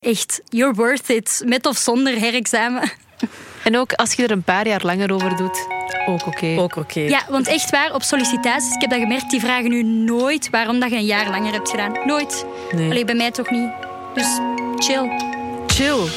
Echt, 0.00 0.40
you're 0.48 0.74
worth 0.74 1.08
it. 1.08 1.42
Met 1.44 1.66
of 1.66 1.76
zonder 1.76 2.14
herexamen. 2.18 2.90
En 3.64 3.76
ook 3.76 3.92
als 3.92 4.12
je 4.12 4.22
er 4.22 4.30
een 4.30 4.42
paar 4.42 4.66
jaar 4.66 4.80
langer 4.84 5.12
over 5.12 5.36
doet, 5.36 5.66
ook 6.06 6.26
oké. 6.26 6.54
Ook 6.58 6.76
oké. 6.76 7.00
Ja, 7.00 7.22
want 7.28 7.46
echt 7.46 7.70
waar, 7.70 7.94
op 7.94 8.02
sollicitaties, 8.02 8.74
ik 8.74 8.80
heb 8.80 8.90
dat 8.90 8.98
gemerkt, 9.00 9.30
die 9.30 9.40
vragen 9.40 9.70
nu 9.70 9.82
nooit 9.82 10.50
waarom 10.50 10.80
dat 10.80 10.90
je 10.90 10.96
een 10.96 11.04
jaar 11.04 11.30
langer 11.30 11.52
hebt 11.52 11.70
gedaan. 11.70 11.92
Nooit. 12.04 12.46
Nee. 12.70 12.90
Alleen 12.90 13.06
bij 13.06 13.14
mij 13.14 13.30
toch 13.30 13.50
niet. 13.50 13.70
Dus 14.14 14.38
chill. 14.76 15.10
Chill. 15.66 16.08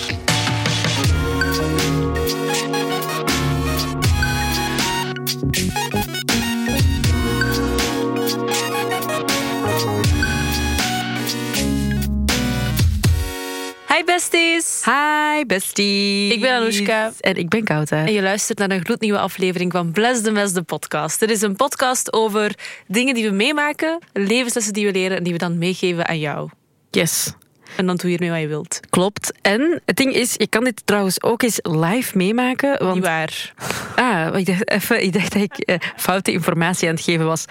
Hi 13.94 14.04
besties! 14.04 14.86
Hi, 14.86 15.46
bestie. 15.46 16.34
Ik 16.34 16.42
ben 16.42 16.56
Anoushka. 16.56 17.12
En 17.20 17.36
ik 17.36 17.50
ben 17.50 17.64
Kouta. 17.64 18.06
En 18.06 18.14
je 18.14 18.22
luistert 18.22 18.58
naar 18.58 18.72
een 18.72 18.86
gloednieuwe 18.86 19.20
aflevering 19.20 19.72
van 19.72 19.92
Bless 19.92 20.22
the 20.22 20.32
Mess, 20.32 20.54
de 20.54 20.62
podcast. 20.62 21.20
Het 21.20 21.30
is 21.30 21.42
een 21.42 21.56
podcast 21.56 22.14
over 22.14 22.56
dingen 22.88 23.14
die 23.14 23.24
we 23.24 23.36
meemaken, 23.36 24.00
levenslessen 24.14 24.74
die 24.74 24.86
we 24.86 24.92
leren 24.92 25.18
en 25.18 25.24
die 25.24 25.34
we 25.34 25.40
dan 25.40 25.58
meegeven 25.58 26.08
aan 26.08 26.20
jou. 26.20 26.50
Yes. 26.90 27.34
En 27.78 27.86
dan 27.86 27.96
doe 27.96 28.10
je 28.10 28.16
ermee 28.18 28.32
wat 28.32 28.42
je 28.42 28.48
wilt. 28.48 28.80
Klopt. 28.90 29.32
En 29.42 29.82
het 29.86 29.96
ding 29.96 30.14
is, 30.14 30.34
je 30.38 30.48
kan 30.48 30.64
dit 30.64 30.82
trouwens 30.86 31.24
ook 31.24 31.42
eens 31.42 31.60
live 31.62 32.18
meemaken. 32.18 32.84
Want, 32.84 32.94
Niet 32.96 33.04
waar. 33.04 33.54
ah, 33.96 34.40
ik 34.40 34.46
dacht, 34.46 34.70
even, 34.70 35.04
ik 35.04 35.14
dacht 35.14 35.34
dat 35.34 35.42
ik 35.42 35.58
eh, 35.58 35.76
foute 35.96 36.32
informatie 36.32 36.88
aan 36.88 36.96
het 36.96 37.04
geven 37.04 37.26
was. 37.26 37.46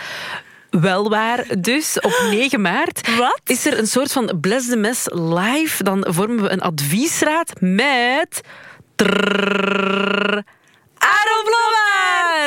Wel 0.81 1.09
waar. 1.09 1.45
Dus 1.61 2.01
op 2.01 2.23
9 2.31 2.61
maart 2.61 3.17
Wat? 3.17 3.41
is 3.45 3.67
er 3.67 3.79
een 3.79 3.87
soort 3.87 4.12
van 4.12 4.39
Bless 4.41 4.69
the 4.69 4.77
Mess 4.77 5.07
live. 5.11 5.83
Dan 5.83 6.07
vormen 6.09 6.43
we 6.43 6.51
een 6.51 6.61
adviesraad 6.61 7.53
met... 7.61 8.41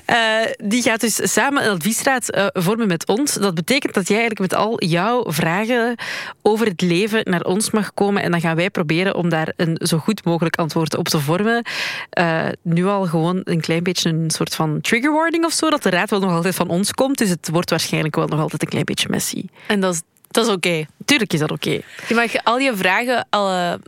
Eh, 0.05 0.41
die 0.57 0.83
gaat 0.83 1.01
dus 1.01 1.33
samen 1.33 1.65
een 1.65 1.71
adviesraad 1.71 2.31
eh, 2.31 2.47
vormen 2.53 2.89
met 2.89 3.07
ons. 3.07 3.35
Dat 3.35 3.55
betekent 3.55 3.95
dat 3.95 4.09
jij 4.09 4.19
eigenlijk 4.19 4.51
met 4.51 4.61
al 4.61 4.85
jouw 4.85 5.25
vragen 5.27 5.95
over 6.43 6.67
het 6.67 6.81
leven 6.81 7.21
naar 7.25 7.43
ons 7.43 7.71
mag 7.71 7.95
komen. 7.95 8.23
En 8.23 8.31
dan 8.31 8.41
gaan 8.41 8.57
wij 8.57 8.71
proberen 8.71 9.15
om 9.15 9.29
daar 9.29 9.53
een 9.57 9.81
zo 9.83 9.99
goed 9.99 10.25
mogelijk 10.25 10.57
antwoord 10.57 10.97
op 10.97 11.09
te 11.09 11.21
vormen. 11.21 11.65
Eh, 12.11 12.47
nu 12.63 12.87
al 12.87 13.07
gewoon 13.07 13.41
een 13.45 13.61
klein 13.61 13.83
beetje 13.83 14.11
een 14.11 14.31
soort 14.31 14.55
van 14.55 14.81
trigger 14.81 15.13
warning 15.13 15.45
of 15.45 15.53
zo. 15.53 15.71
Dat 15.71 15.83
de 15.83 15.91
raad 15.91 16.11
wel 16.11 16.21
nog 16.21 16.33
altijd 16.33 16.55
van 16.55 16.69
ons 16.69 16.93
komt. 16.93 17.19
Dus 17.19 17.29
het 17.29 17.49
wordt 17.53 17.71
waarschijnlijk 17.71 18.17
wel 18.17 18.27
nog 18.27 18.41
altijd 18.41 18.63
een 18.63 18.69
klein 18.69 18.85
beetje 18.85 19.09
messy. 19.09 19.45
En 19.67 19.81
dat 19.81 19.95
is, 19.95 20.03
dat 20.29 20.47
is 20.47 20.53
oké. 20.53 20.87
Tuurlijk 21.05 21.33
is 21.33 21.41
dat 21.41 21.51
oké. 21.51 21.81
Je 22.09 22.15
mag 22.15 22.45
al 22.45 22.59
je 22.59 22.77
vragen 22.77 23.27
al 23.31 23.79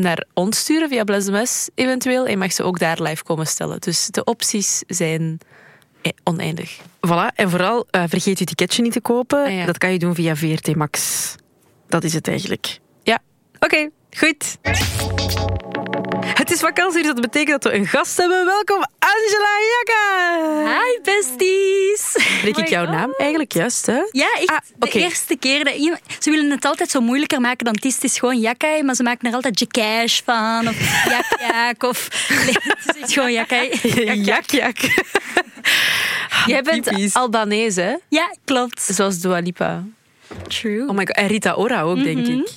naar 0.00 0.24
ons 0.34 0.58
sturen 0.58 0.88
via 0.88 1.04
Bless 1.04 1.26
the 1.26 1.32
Mess 1.32 1.68
eventueel. 1.74 2.24
En 2.24 2.30
je 2.30 2.36
mag 2.36 2.52
ze 2.52 2.62
ook 2.62 2.78
daar 2.78 3.02
live 3.02 3.22
komen 3.22 3.46
stellen. 3.46 3.80
Dus 3.80 4.06
de 4.06 4.24
opties 4.24 4.82
zijn 4.86 5.38
eh, 6.02 6.12
oneindig. 6.24 6.78
Voilà. 7.06 7.34
En 7.34 7.50
vooral 7.50 7.86
eh, 7.90 8.02
vergeet 8.08 8.38
je 8.38 8.44
ticketje 8.44 8.82
niet 8.82 8.92
te 8.92 9.00
kopen. 9.00 9.44
Ah, 9.44 9.54
ja. 9.54 9.66
Dat 9.66 9.78
kan 9.78 9.92
je 9.92 9.98
doen 9.98 10.14
via 10.14 10.36
VRT 10.36 10.76
Max. 10.76 11.34
Dat 11.88 12.04
is 12.04 12.12
het 12.12 12.28
eigenlijk. 12.28 12.78
Ja. 13.02 13.18
Oké, 13.58 13.90
goed. 14.10 14.58
Het 16.18 16.50
is 16.50 16.60
vakantie, 16.60 17.02
dus 17.02 17.12
dat 17.12 17.20
betekent 17.20 17.62
dat 17.62 17.72
we 17.72 17.78
een 17.78 17.86
gast 17.86 18.16
hebben. 18.16 18.44
Welkom, 18.44 18.84
Angela 18.98 19.56
Jaka. 19.70 20.80
Hi 20.80 21.00
besties. 21.02 22.26
Spreek 22.38 22.56
ik 22.56 22.68
jouw 22.68 22.84
naam 22.84 23.14
eigenlijk 23.16 23.52
juist, 23.52 23.86
hè? 23.86 24.00
Ja, 24.10 24.28
echt. 24.38 24.48
Ah, 24.50 24.58
De 24.78 24.90
eerste 24.90 25.36
keer 25.36 25.64
dat 25.64 25.74
iemand... 25.74 26.00
Ze 26.18 26.30
willen 26.30 26.50
het 26.50 26.64
altijd 26.64 26.90
zo 26.90 27.00
moeilijker 27.00 27.40
maken 27.40 27.64
dan 27.64 27.74
het 27.74 27.84
is. 27.84 27.94
Het 27.94 28.04
is 28.04 28.18
gewoon 28.18 28.38
Jakkai, 28.40 28.82
maar 28.82 28.94
ze 28.94 29.02
maken 29.02 29.28
er 29.28 29.34
altijd 29.34 29.58
Jakash 29.58 30.20
van. 30.24 30.68
Of 30.68 31.04
Jak-Jak. 31.10 31.82
Of... 31.82 32.08
Nee, 32.28 32.54
het 32.76 32.96
is 32.96 33.02
echt 33.02 33.12
gewoon 33.12 33.32
Jakkai. 33.32 33.70
Jak, 34.24 34.50
jak. 34.50 34.76
Jij 36.46 36.62
bent. 36.62 37.14
Albanees, 37.14 37.76
hè? 37.76 37.94
Ja, 38.08 38.34
klopt. 38.44 38.82
Zoals 38.82 39.18
Dua 39.18 39.38
Lipa. 39.38 39.84
True. 40.48 40.88
Oh 40.88 40.94
my 40.96 41.06
god, 41.06 41.16
en 41.16 41.26
Rita 41.26 41.52
Ora 41.54 41.82
ook, 41.82 42.02
denk 42.02 42.26
ik. 42.26 42.48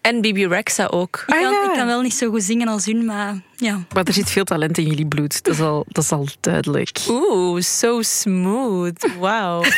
En 0.00 0.20
Bibi 0.20 0.46
Rexa 0.46 0.86
ook. 0.86 1.16
ik, 1.16 1.34
kan, 1.34 1.36
Ah, 1.44 1.50
ja. 1.52 1.64
ik 1.70 1.76
kan 1.78 1.86
wel 1.86 2.00
niet 2.00 2.14
zo 2.14 2.30
goed 2.30 2.42
zingen 2.42 2.68
als 2.68 2.84
hun, 2.86 3.04
maar 3.04 3.40
ja. 3.56 3.80
Maar 3.94 4.04
er 4.04 4.12
zit 4.12 4.30
veel 4.30 4.44
talent 4.44 4.78
in 4.78 4.84
jullie 4.86 5.06
bloed. 5.06 5.42
Dat 5.44 5.54
is 5.54 5.60
al, 5.60 5.84
dat 5.88 6.04
is 6.04 6.12
al 6.12 6.26
duidelijk. 6.40 6.98
Oeh, 7.08 7.60
so 7.60 8.02
smooth. 8.02 9.06
Wauw. 9.18 9.62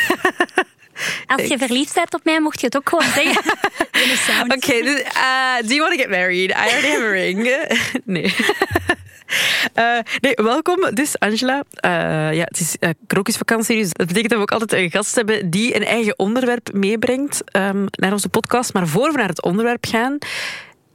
Als 1.27 1.47
je 1.47 1.57
verliefd 1.57 1.93
bent 1.93 2.13
op 2.13 2.23
mij, 2.23 2.41
mocht 2.41 2.59
je 2.59 2.65
het 2.65 2.77
ook 2.77 2.89
gewoon 2.89 3.11
zeggen. 3.13 3.43
Oké, 4.55 4.81
dus, 4.81 4.99
uh, 5.01 5.67
do 5.67 5.73
you 5.75 5.79
want 5.79 5.91
to 5.91 5.97
get 5.97 6.09
married? 6.09 6.49
I 6.49 6.53
already 6.53 6.87
have 6.87 7.03
a 7.03 7.09
ring. 7.09 7.65
nee. 8.05 8.35
Eh, 9.73 9.99
nee, 10.19 10.33
welkom. 10.35 10.89
Dus 10.93 11.19
Angela, 11.19 11.63
eh, 11.73 11.91
ja, 12.33 12.43
het 12.43 12.59
is 12.59 12.75
uh, 12.79 12.89
krokusvakantie, 13.07 13.77
dus 13.77 13.93
dat 13.93 14.07
betekent 14.07 14.29
dat 14.29 14.37
we 14.37 14.43
ook 14.43 14.59
altijd 14.61 14.81
een 14.81 14.91
gast 14.91 15.15
hebben 15.15 15.49
die 15.49 15.75
een 15.75 15.85
eigen 15.85 16.19
onderwerp 16.19 16.73
meebrengt 16.73 17.43
ehm, 17.51 17.85
naar 17.91 18.11
onze 18.11 18.29
podcast. 18.29 18.73
Maar 18.73 18.87
voor 18.87 19.11
we 19.11 19.17
naar 19.17 19.27
het 19.27 19.41
onderwerp 19.41 19.85
gaan, 19.85 20.17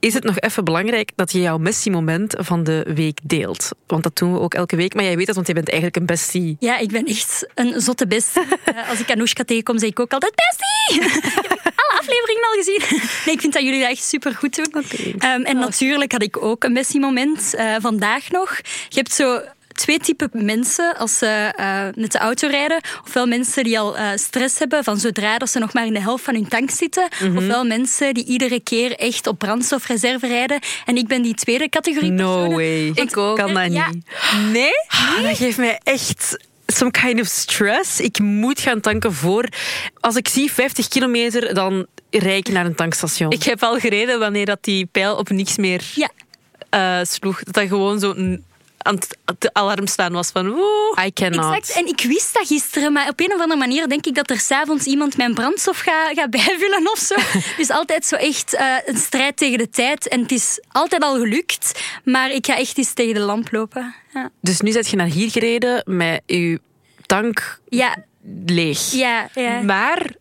is 0.00 0.14
het 0.14 0.24
nog 0.24 0.40
even 0.40 0.64
belangrijk 0.64 1.10
dat 1.14 1.32
je 1.32 1.40
jouw 1.40 1.58
Messi-moment 1.58 2.34
van 2.38 2.64
de 2.64 2.86
week 2.94 3.18
deelt. 3.22 3.70
Want 3.86 4.02
dat 4.02 4.16
doen 4.16 4.32
we 4.32 4.38
ook 4.38 4.54
elke 4.54 4.76
week. 4.76 4.94
Maar 4.94 5.04
jij 5.04 5.16
weet 5.16 5.26
dat, 5.26 5.34
want 5.34 5.46
jij 5.46 5.54
bent 5.54 5.68
eigenlijk 5.68 6.00
een 6.00 6.06
bestie. 6.06 6.56
Ja, 6.60 6.78
ik 6.78 6.90
ben 6.90 7.04
echt 7.04 7.46
een 7.54 7.80
zotte 7.80 8.06
bestie. 8.06 8.42
Eh, 8.64 8.90
als 8.90 9.00
ik 9.00 9.10
Anoushka 9.10 9.44
tegenkom, 9.44 9.78
zeg 9.78 9.88
ik 9.88 10.00
ook 10.00 10.12
altijd 10.12 10.32
bestie! 10.34 11.02
Alle 11.80 12.00
afleveringen 12.00 12.42
al 12.42 12.54
gezien. 12.56 12.98
Nee, 13.24 13.34
ik 13.34 13.40
vind 13.40 13.52
dat 13.52 13.62
jullie 13.62 13.80
dat 13.80 13.90
echt 13.90 14.04
super 14.04 14.34
goed 14.34 14.56
doen. 14.56 14.84
Ehm, 15.18 15.42
en 15.42 15.56
natuurlijk 15.56 16.12
had 16.12 16.22
ik 16.22 16.42
ook 16.42 16.64
een 16.64 16.72
bestie-moment 16.72 17.54
eh, 17.54 17.76
vandaag 17.80 18.30
nog. 18.30 18.56
Je 18.88 18.96
hebt 18.96 19.12
zo 19.12 19.40
twee 19.78 19.98
typen 19.98 20.30
mensen 20.32 20.96
als 20.96 21.18
ze 21.18 21.26
eh, 21.56 21.82
met 21.94 22.12
de 22.12 22.18
auto 22.18 22.48
rijden. 22.48 22.80
Ofwel 23.06 23.26
mensen 23.26 23.64
die 23.64 23.78
al 23.78 23.96
eh, 23.96 24.06
stress 24.14 24.58
hebben 24.58 24.84
van 24.84 24.98
zodra 24.98 25.38
dat 25.38 25.50
ze 25.50 25.58
nog 25.58 25.72
maar 25.72 25.86
in 25.86 25.92
de 25.92 26.00
helft 26.00 26.24
van 26.24 26.34
hun 26.34 26.48
tank 26.48 26.70
zitten. 26.70 27.08
Ofwel 27.36 27.64
mensen 27.64 28.14
die 28.14 28.24
iedere 28.24 28.60
keer 28.60 28.92
echt 28.96 29.26
op 29.26 29.38
brandstofreserve 29.38 30.26
rijden. 30.26 30.58
En 30.86 30.96
ik 30.96 31.06
ben 31.06 31.22
die 31.22 31.34
tweede 31.34 31.68
categorie 31.68 32.10
No 32.10 32.34
personen. 32.34 32.56
way. 32.56 32.86
Ik 33.04 33.16
ook. 33.16 33.36
Kan 33.36 33.54
dat 33.54 33.72
Ja. 33.72 33.90
niet. 33.90 34.04
Nee? 34.52 34.70
dat 35.22 35.36
geeft 35.36 35.56
mij 35.58 35.80
echt 35.82 36.36
some 36.66 36.90
kind 36.90 37.20
of 37.20 37.26
stress. 37.26 38.00
Ik 38.00 38.18
moet 38.18 38.60
gaan 38.60 38.80
tanken 38.80 39.12
voor... 39.14 39.44
Als 40.00 40.16
ik 40.16 40.28
zie 40.28 40.52
50 40.52 40.88
kilometer, 40.88 41.54
dan 41.54 41.86
rijd 42.10 42.48
ik 42.48 42.54
naar 42.54 42.66
een 42.66 42.74
tankstation. 42.74 43.30
Ik 43.30 43.42
heb 43.42 43.62
al 43.62 43.78
gereden 43.78 44.18
wanneer 44.18 44.46
dat 44.46 44.58
die 44.60 44.86
pijl 44.86 45.16
op 45.16 45.28
niks 45.30 45.56
meer 45.56 45.82
Ja, 45.94 46.10
eh, 46.70 46.98
sloeg. 47.02 47.42
Dat 47.42 47.54
dat 47.54 47.68
gewoon 47.68 48.00
zo 48.00 48.10
een- 48.16 48.44
aan 48.78 48.94
het 49.24 49.52
alarm 49.52 49.86
staan 49.86 50.12
was 50.12 50.30
van 50.30 50.46
oeh. 50.46 51.04
I 51.06 51.12
cannot. 51.12 51.54
Exact. 51.54 51.78
En 51.78 51.86
ik 51.86 52.00
wist 52.00 52.34
dat 52.34 52.46
gisteren, 52.46 52.92
maar 52.92 53.08
op 53.08 53.20
een 53.20 53.32
of 53.32 53.40
andere 53.40 53.58
manier 53.58 53.88
denk 53.88 54.06
ik 54.06 54.14
dat 54.14 54.30
er 54.30 54.38
s'avonds 54.38 54.84
iemand 54.86 55.16
mijn 55.16 55.34
brandstof 55.34 55.78
gaat 55.78 56.12
gaat 56.14 56.30
bijvullen 56.40 56.90
of 56.92 56.98
zo. 56.98 57.14
dus 57.56 57.70
altijd 57.70 58.06
zo 58.06 58.16
echt 58.16 58.54
eh, 58.54 58.74
een 58.84 58.96
strijd 58.96 59.36
tegen 59.36 59.58
de 59.58 59.70
tijd. 59.70 60.08
En 60.08 60.20
het 60.22 60.32
is 60.32 60.60
altijd 60.72 61.02
al 61.02 61.14
gelukt, 61.18 61.80
maar 62.04 62.30
ik 62.30 62.46
ga 62.46 62.56
echt 62.56 62.78
eens 62.78 62.92
tegen 62.92 63.14
de 63.14 63.20
lamp 63.20 63.52
lopen. 63.52 63.94
Ja, 64.14 64.30
Dus 64.40 64.60
nu 64.60 64.72
zit 64.72 64.88
je 64.88 64.96
naar 64.96 65.06
hier 65.06 65.30
gereden 65.30 65.82
met 65.86 66.22
je 66.26 66.60
tank 67.06 67.60
ja, 67.68 67.96
leeg. 68.46 68.92
ja. 68.92 69.28
ja. 69.34 69.60
Maar 69.60 70.14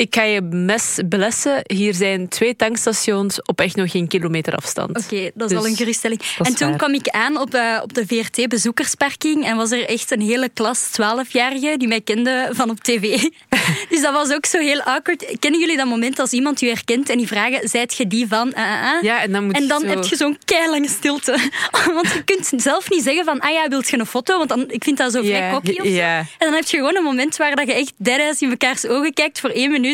ik 0.00 0.14
ga 0.14 0.22
je 0.22 0.40
mes 0.40 0.98
belessen. 1.06 1.60
Hier 1.66 1.94
zijn 1.94 2.28
twee 2.28 2.56
tankstations 2.56 3.42
op 3.42 3.60
echt 3.60 3.76
nog 3.76 3.90
geen 3.90 4.08
kilometer 4.08 4.54
afstand. 4.54 4.98
Oké, 4.98 5.30
dat 5.34 5.50
is 5.50 5.56
Dus 5.56 5.58
al 5.58 5.66
een 5.66 5.76
geruststelling. 5.76 6.20
En 6.38 6.54
toen 6.54 6.68
waar. 6.68 6.76
kwam 6.78 6.94
ik 6.94 7.08
aan 7.08 7.38
op 7.38 7.50
de, 7.50 7.80
op 7.82 7.94
de 7.94 8.06
VRT-bezoekersparking 8.06 9.44
en 9.46 9.56
was 9.56 9.70
er 9.70 9.88
echt 9.88 10.10
een 10.10 10.20
hele 10.20 10.48
klas 10.48 10.88
12-jarigen 10.92 11.76
die 11.76 11.88
mij 11.88 12.00
kenden 12.00 12.56
van 12.56 12.70
op 12.70 12.80
tv. 12.80 13.00
dus 13.90 14.02
dat 14.02 14.12
was 14.12 14.32
ook 14.32 14.46
zo 14.46 14.58
heel 14.58 14.80
awkward. 14.82 15.36
Kennen 15.38 15.60
jullie 15.60 15.76
dat 15.76 15.86
moment 15.86 16.18
als 16.18 16.30
iemand 16.32 16.62
u 16.62 16.66
herkent 16.68 17.08
en 17.08 17.18
die 17.18 17.26
vragen, 17.26 17.68
zijt 17.68 17.96
je 17.96 18.06
die 18.06 18.26
van... 18.28 18.54
ah, 18.54 18.94
ah? 18.94 19.02
Ja, 19.02 19.22
en 19.22 19.32
dan 19.32 19.44
moet 19.44 19.54
En 19.54 19.62
je 19.62 19.68
dan 19.68 19.80
zo- 19.80 19.86
heb 19.86 20.04
je 20.04 20.16
zo'n 20.16 20.38
keilange 20.44 20.88
stilte. 20.88 21.36
Want 21.94 22.12
je 22.12 22.22
kunt 22.24 22.52
zelf 22.62 22.90
niet 22.90 23.02
zeggen 23.02 23.24
van, 23.24 23.40
ah 23.40 23.52
ja, 23.52 23.68
wilt 23.68 23.88
je 23.88 23.98
een 23.98 24.06
foto? 24.06 24.36
Want 24.36 24.48
dan, 24.48 24.64
ik 24.70 24.84
vind 24.84 24.96
dat 24.96 25.12
zo 25.12 25.22
vrij 25.22 25.50
cocky 25.50 25.70
of 25.80 25.86
zo. 25.86 25.92
En 25.92 26.26
dan 26.38 26.52
heb 26.52 26.64
je 26.64 26.76
gewoon 26.76 26.96
een 26.96 27.02
moment 27.02 27.36
waar 27.36 27.56
dat 27.56 27.66
je 27.66 27.74
echt 27.74 27.92
deadass 27.96 28.40
in 28.42 28.48
mekaars 28.48 28.86
ogen 28.86 29.12
kijkt 29.12 29.40
voor 29.40 29.50
één 29.50 29.70
minuut. 29.70 29.89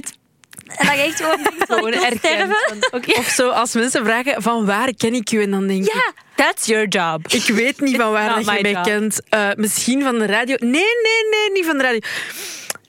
En 0.66 0.86
dat 0.86 0.94
je 0.96 1.02
echt 1.02 1.16
gewoon 1.16 1.38
van, 1.44 1.76
Gewoon 1.76 1.92
ik 1.92 2.00
wil 2.00 2.18
sterven. 2.18 2.56
Of 3.18 3.26
zo, 3.28 3.48
als 3.48 3.74
mensen 3.74 4.04
vragen 4.04 4.42
van 4.42 4.66
waar 4.66 4.94
ken 4.94 5.14
ik 5.14 5.32
u? 5.32 5.42
En 5.42 5.50
dan 5.50 5.66
denk 5.66 5.84
ik... 5.86 5.92
Ja, 5.92 6.12
that's 6.34 6.66
your 6.66 6.88
job. 6.88 7.28
Ik 7.28 7.42
weet 7.46 7.80
niet 7.80 7.96
van 7.96 8.10
waar 8.12 8.28
dat 8.28 8.56
je 8.56 8.62
mij 8.62 8.72
job. 8.72 8.84
kent. 8.84 9.20
Eh, 9.28 9.48
misschien 9.56 10.02
van 10.02 10.18
de 10.18 10.26
radio. 10.26 10.56
Nee, 10.60 10.70
nee, 10.70 11.28
nee, 11.30 11.50
niet 11.52 11.64
van 11.66 11.76
de 11.76 11.82
radio. 11.82 11.98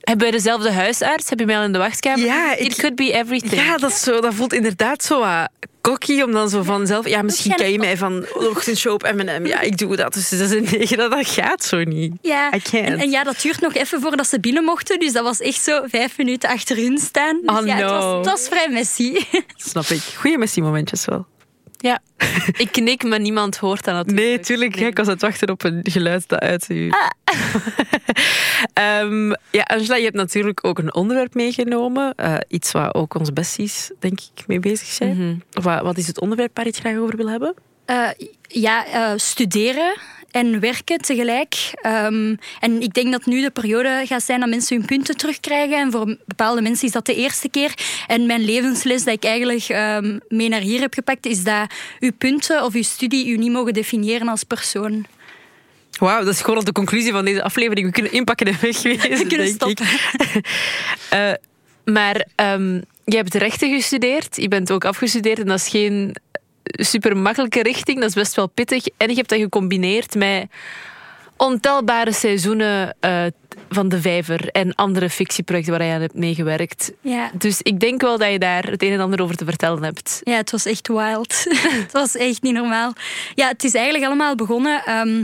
Hebben 0.00 0.28
wij 0.28 0.36
dezelfde 0.36 0.72
huisarts? 0.72 1.30
Heb 1.30 1.38
je 1.38 1.46
mij 1.46 1.56
al 1.56 1.62
in 1.64 1.72
de 1.72 1.78
wachtkamer? 1.78 2.24
Ja, 2.26 2.56
It 2.56 2.74
could 2.76 2.94
be 2.94 3.12
everything. 3.12 3.62
Ja, 3.62 3.76
dat, 3.76 3.90
is 3.90 4.00
zo, 4.02 4.20
dat 4.20 4.34
voelt 4.34 4.52
inderdaad 4.52 5.04
zo 5.04 5.18
wat 5.18 5.48
cocky 5.80 6.22
om 6.22 6.32
dan 6.32 6.48
zo 6.48 6.62
vanzelf... 6.62 7.08
Ja, 7.08 7.22
misschien 7.22 7.54
ken 7.54 7.72
je 7.72 7.78
mij 7.78 7.96
van 7.96 8.26
ochtendshow 8.34 8.92
op 8.92 9.12
M&M. 9.14 9.46
Ja, 9.46 9.60
ik 9.60 9.78
doe 9.78 9.96
dat. 9.96 10.12
Dus 10.14 10.28
dat 10.28 10.40
is 10.40 10.50
een 10.50 10.68
negen. 10.78 10.96
Dat, 10.96 11.10
dat 11.10 11.26
gaat 11.28 11.64
zo 11.64 11.82
niet. 11.82 12.12
Ja, 12.22 12.50
en, 12.70 12.98
en 12.98 13.10
ja, 13.10 13.24
dat 13.24 13.40
duurt 13.40 13.60
nog 13.60 13.74
even 13.74 14.00
voordat 14.00 14.26
ze 14.26 14.40
binnen 14.40 14.64
mochten. 14.64 14.98
Dus 14.98 15.12
dat 15.12 15.22
was 15.24 15.40
echt 15.40 15.62
zo 15.62 15.82
vijf 15.86 16.18
minuten 16.18 16.48
achter 16.48 16.76
hun 16.76 16.98
staan. 16.98 17.40
Dus 17.42 17.58
Oh, 17.58 17.66
ja, 17.66 17.74
het, 17.76 17.84
no. 17.84 17.90
was, 17.90 18.16
het 18.16 18.26
was 18.26 18.48
vrij 18.48 18.68
messy. 18.68 19.24
Snap 19.56 19.84
ik. 19.86 20.00
Goeie 20.16 20.38
Messi-momentjes 20.38 21.04
wel. 21.04 21.26
Ja. 21.78 22.00
ik 22.64 22.68
knik, 22.72 23.04
maar 23.04 23.20
niemand 23.20 23.56
hoort 23.56 23.84
dat 23.84 23.94
natuurlijk. 23.94 24.26
Nee, 24.26 24.40
tuurlijk. 24.40 24.76
Nee. 24.76 24.86
Ik 24.86 24.96
was 24.96 25.06
aan 25.06 25.12
het 25.12 25.22
wachten 25.22 25.50
op 25.50 25.64
een 25.64 25.80
geluid 25.82 26.28
dat 26.28 26.40
uit 26.40 26.68
u. 26.68 26.90
Ehm, 28.72 29.28
ja, 29.28 29.62
Angela, 29.62 29.96
je 29.96 30.04
hebt 30.04 30.16
natuurlijk 30.16 30.64
ook 30.64 30.78
een 30.78 30.94
onderwerp 30.94 31.34
meegenomen. 31.34 32.14
Eh, 32.14 32.34
iets 32.48 32.72
waar 32.72 32.94
ook 32.94 33.14
onze 33.14 33.32
besties, 33.32 33.90
denk 33.98 34.20
ik, 34.20 34.46
mee 34.46 34.60
bezig 34.60 34.88
zijn. 34.88 35.16
Mhm. 35.16 35.62
wat, 35.64 35.82
wat 35.82 35.98
is 35.98 36.06
het 36.06 36.20
onderwerp 36.20 36.56
waar 36.56 36.64
je 36.64 36.70
het 36.70 36.80
graag 36.80 36.96
over 36.96 37.16
wil 37.16 37.28
hebben? 37.28 37.54
Eh, 37.84 38.08
ja, 38.42 38.86
eh, 38.86 39.12
studeren 39.16 39.94
en 40.30 40.60
werken 40.60 40.98
tegelijk. 40.98 41.54
Ehm, 41.74 42.34
en 42.60 42.82
ik 42.82 42.94
denk 42.94 43.12
dat 43.12 43.26
nu 43.26 43.40
de 43.40 43.50
periode 43.50 44.02
gaat 44.04 44.22
zijn 44.22 44.40
dat 44.40 44.48
mensen 44.48 44.76
hun 44.76 44.86
punten 44.86 45.16
terugkrijgen. 45.16 45.78
En 45.78 45.90
voor 45.90 46.16
bepaalde 46.26 46.62
mensen 46.62 46.86
is 46.86 46.92
dat 46.92 47.06
de 47.06 47.14
eerste 47.14 47.48
keer. 47.48 47.74
En 48.06 48.26
mijn 48.26 48.44
levensles 48.44 49.04
dat 49.04 49.14
ik 49.14 49.24
eigenlijk 49.24 49.68
ehm, 49.68 50.18
mee 50.28 50.48
naar 50.48 50.60
hier 50.60 50.80
heb 50.80 50.94
gepakt, 50.94 51.26
is 51.26 51.44
dat 51.44 51.72
uw 52.00 52.12
punten 52.18 52.64
of 52.64 52.74
uw 52.74 52.82
studie 52.82 53.28
u 53.28 53.36
niet 53.36 53.52
mogen 53.52 53.72
definiëren 53.72 54.28
als 54.28 54.44
persoon. 54.44 55.06
Wauw, 55.98 56.24
dat 56.24 56.34
is 56.34 56.40
gewoon 56.40 56.56
al 56.56 56.64
de 56.64 56.72
conclusie 56.72 57.12
van 57.12 57.24
deze 57.24 57.42
aflevering. 57.42 57.86
We 57.86 57.92
kunnen 57.92 58.12
inpakken 58.12 58.46
en 58.46 58.56
wegwezen, 58.60 59.10
We 59.18 59.26
kunnen 59.26 59.46
denk 59.46 59.54
stoppen. 59.54 59.86
ik. 59.86 60.40
Eh, 61.10 61.32
maar 61.84 62.26
ehm, 62.34 62.80
je 63.04 63.16
hebt 63.16 63.34
rechten 63.34 63.70
gestudeerd, 63.70 64.36
je 64.36 64.48
bent 64.48 64.72
ook 64.72 64.84
afgestudeerd 64.84 65.38
en 65.38 65.46
dat 65.46 65.58
is 65.58 65.68
geen 65.68 66.16
super 66.70 67.16
makkelijke 67.16 67.62
richting, 67.62 68.00
dat 68.00 68.08
is 68.08 68.14
best 68.14 68.34
wel 68.34 68.48
pittig. 68.48 68.84
En 68.96 69.08
je 69.08 69.14
hebt 69.14 69.28
dat 69.28 69.38
gecombineerd 69.38 70.14
met 70.14 70.46
ontelbare 71.36 72.12
seizoenen 72.12 72.96
eh, 73.00 73.24
van 73.68 73.88
De 73.88 74.00
Vijver 74.00 74.48
en 74.48 74.74
andere 74.74 75.10
fictieprojecten 75.10 75.72
waar 75.72 75.86
je 75.86 75.92
aan 75.92 76.00
hebt 76.00 76.14
meegewerkt. 76.14 76.92
Ja. 77.00 77.30
Dus 77.34 77.62
ik 77.62 77.80
denk 77.80 78.00
wel 78.00 78.18
dat 78.18 78.30
je 78.30 78.38
daar 78.38 78.64
het 78.64 78.82
een 78.82 78.92
en 78.92 79.00
ander 79.00 79.22
over 79.22 79.36
te 79.36 79.44
vertellen 79.44 79.82
hebt. 79.82 80.20
Ja, 80.24 80.36
het 80.36 80.50
was 80.50 80.66
echt 80.66 80.88
wild. 80.88 81.44
het 81.82 81.92
was 81.92 82.16
echt 82.16 82.42
niet 82.42 82.54
normaal. 82.54 82.92
Ja, 83.34 83.48
het 83.48 83.64
is 83.64 83.74
eigenlijk 83.74 84.06
allemaal 84.06 84.34
begonnen. 84.34 84.82
ehm, 84.84 85.22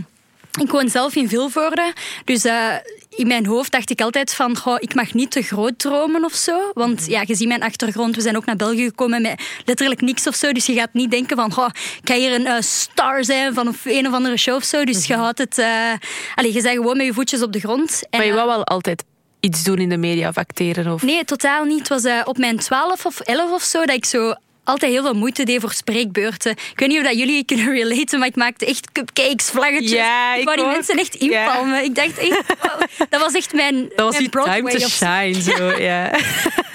ik 0.61 0.71
woon 0.71 0.89
zelf 0.89 1.15
in 1.15 1.29
Vilvoorde. 1.29 1.93
Dus 2.25 2.45
eh, 2.45 2.75
in 3.17 3.27
mijn 3.27 3.47
hoofd 3.47 3.73
dacht 3.73 3.91
ik 3.91 4.01
altijd 4.01 4.35
van... 4.35 4.57
Goh, 4.57 4.77
ik 4.79 4.95
mag 4.95 5.15
niet 5.15 5.31
te 5.31 5.43
groot 5.43 5.79
dromen 5.79 6.25
of 6.25 6.35
zo. 6.35 6.71
Want 6.75 7.07
ja, 7.07 7.23
je 7.27 7.35
ziet 7.35 7.49
mijn 7.49 7.63
achtergrond. 7.63 8.15
We 8.17 8.21
zijn 8.23 8.37
ook 8.37 8.45
naar 8.45 8.57
België 8.57 8.85
gekomen 8.85 9.23
met 9.23 9.43
letterlijk 9.65 10.01
niks 10.01 10.27
of 10.27 10.35
zo. 10.35 10.53
Dus 10.53 10.67
je 10.67 10.75
gaat 10.75 10.93
niet 10.93 11.11
denken 11.11 11.37
van... 11.37 11.53
Goh, 11.53 11.69
ik 12.03 12.09
ga 12.09 12.15
hier 12.15 12.33
een 12.33 12.47
eh, 12.47 12.61
star 12.61 13.25
zijn 13.25 13.55
van 13.55 13.75
een 13.85 14.07
of 14.07 14.13
andere 14.13 14.37
show 14.37 14.55
of 14.55 14.65
zo. 14.65 14.85
Dus 14.85 15.07
je 15.07 15.15
houdt 15.15 15.39
het... 15.39 15.59
eh 15.59 15.93
allee, 16.35 16.53
je 16.53 16.63
bent 16.63 16.75
gewoon 16.77 16.97
met 16.97 17.07
je 17.07 17.13
voetjes 17.13 17.43
op 17.43 17.53
de 17.53 17.61
grond. 17.61 18.03
En, 18.11 18.19
Maar 18.19 18.27
je 18.27 18.33
eh, 18.33 18.37
wou 18.37 18.49
wel 18.49 18.65
altijd 18.65 19.05
iets 19.41 19.65
doen 19.65 19.79
in 19.79 19.89
de 19.89 19.97
media 19.97 20.29
of 20.29 20.37
acteren? 20.37 20.93
Of... 20.93 21.03
Nee, 21.03 21.25
totaal 21.25 21.65
niet. 21.65 21.89
Het 21.89 22.03
was 22.03 22.25
op 22.25 22.39
mijn 22.39 22.57
12 22.59 23.07
of 23.07 23.21
11 23.21 23.53
of 23.53 23.63
zo 23.63 23.79
dat 23.85 23.97
ik 23.97 24.05
zo 24.05 24.35
altijd 24.65 24.93
heel 24.93 25.03
veel 25.03 25.15
moeite 25.15 25.45
deed 25.45 25.61
voor 25.61 25.73
spreekbeurten. 25.73 26.51
Ik 26.51 26.73
weet 26.79 26.89
niet 26.89 26.99
of 26.99 27.05
dat 27.05 27.19
jullie 27.19 27.45
kunnen 27.45 27.71
relaten, 27.73 28.19
maar 28.19 28.29
ik 28.29 28.37
maakte 28.37 28.67
echt 28.67 28.93
cupcakes, 28.93 29.47
vlaggetjes. 29.51 29.91
Ja, 29.91 30.35
ik 30.35 30.45
wou 30.45 30.57
die 30.57 30.67
mensen 30.67 30.99
echt 30.99 31.17
Ja. 31.19 31.47
inpalmen. 31.47 31.85
Ik 31.85 31.95
dacht 31.95 32.19
echt, 32.19 32.43
wow, 32.63 32.81
dat 33.09 33.21
was 33.21 33.33
echt 33.33 33.53
mijn, 33.53 33.75
Dat 33.97 34.05
was 34.05 34.11
mijn 34.11 34.23
die 34.23 34.29
Broadway 34.29 34.61
time 34.61 34.79
to 34.79 34.89
shine. 34.89 35.43
Zo, 35.43 35.83
ja. 35.83 36.11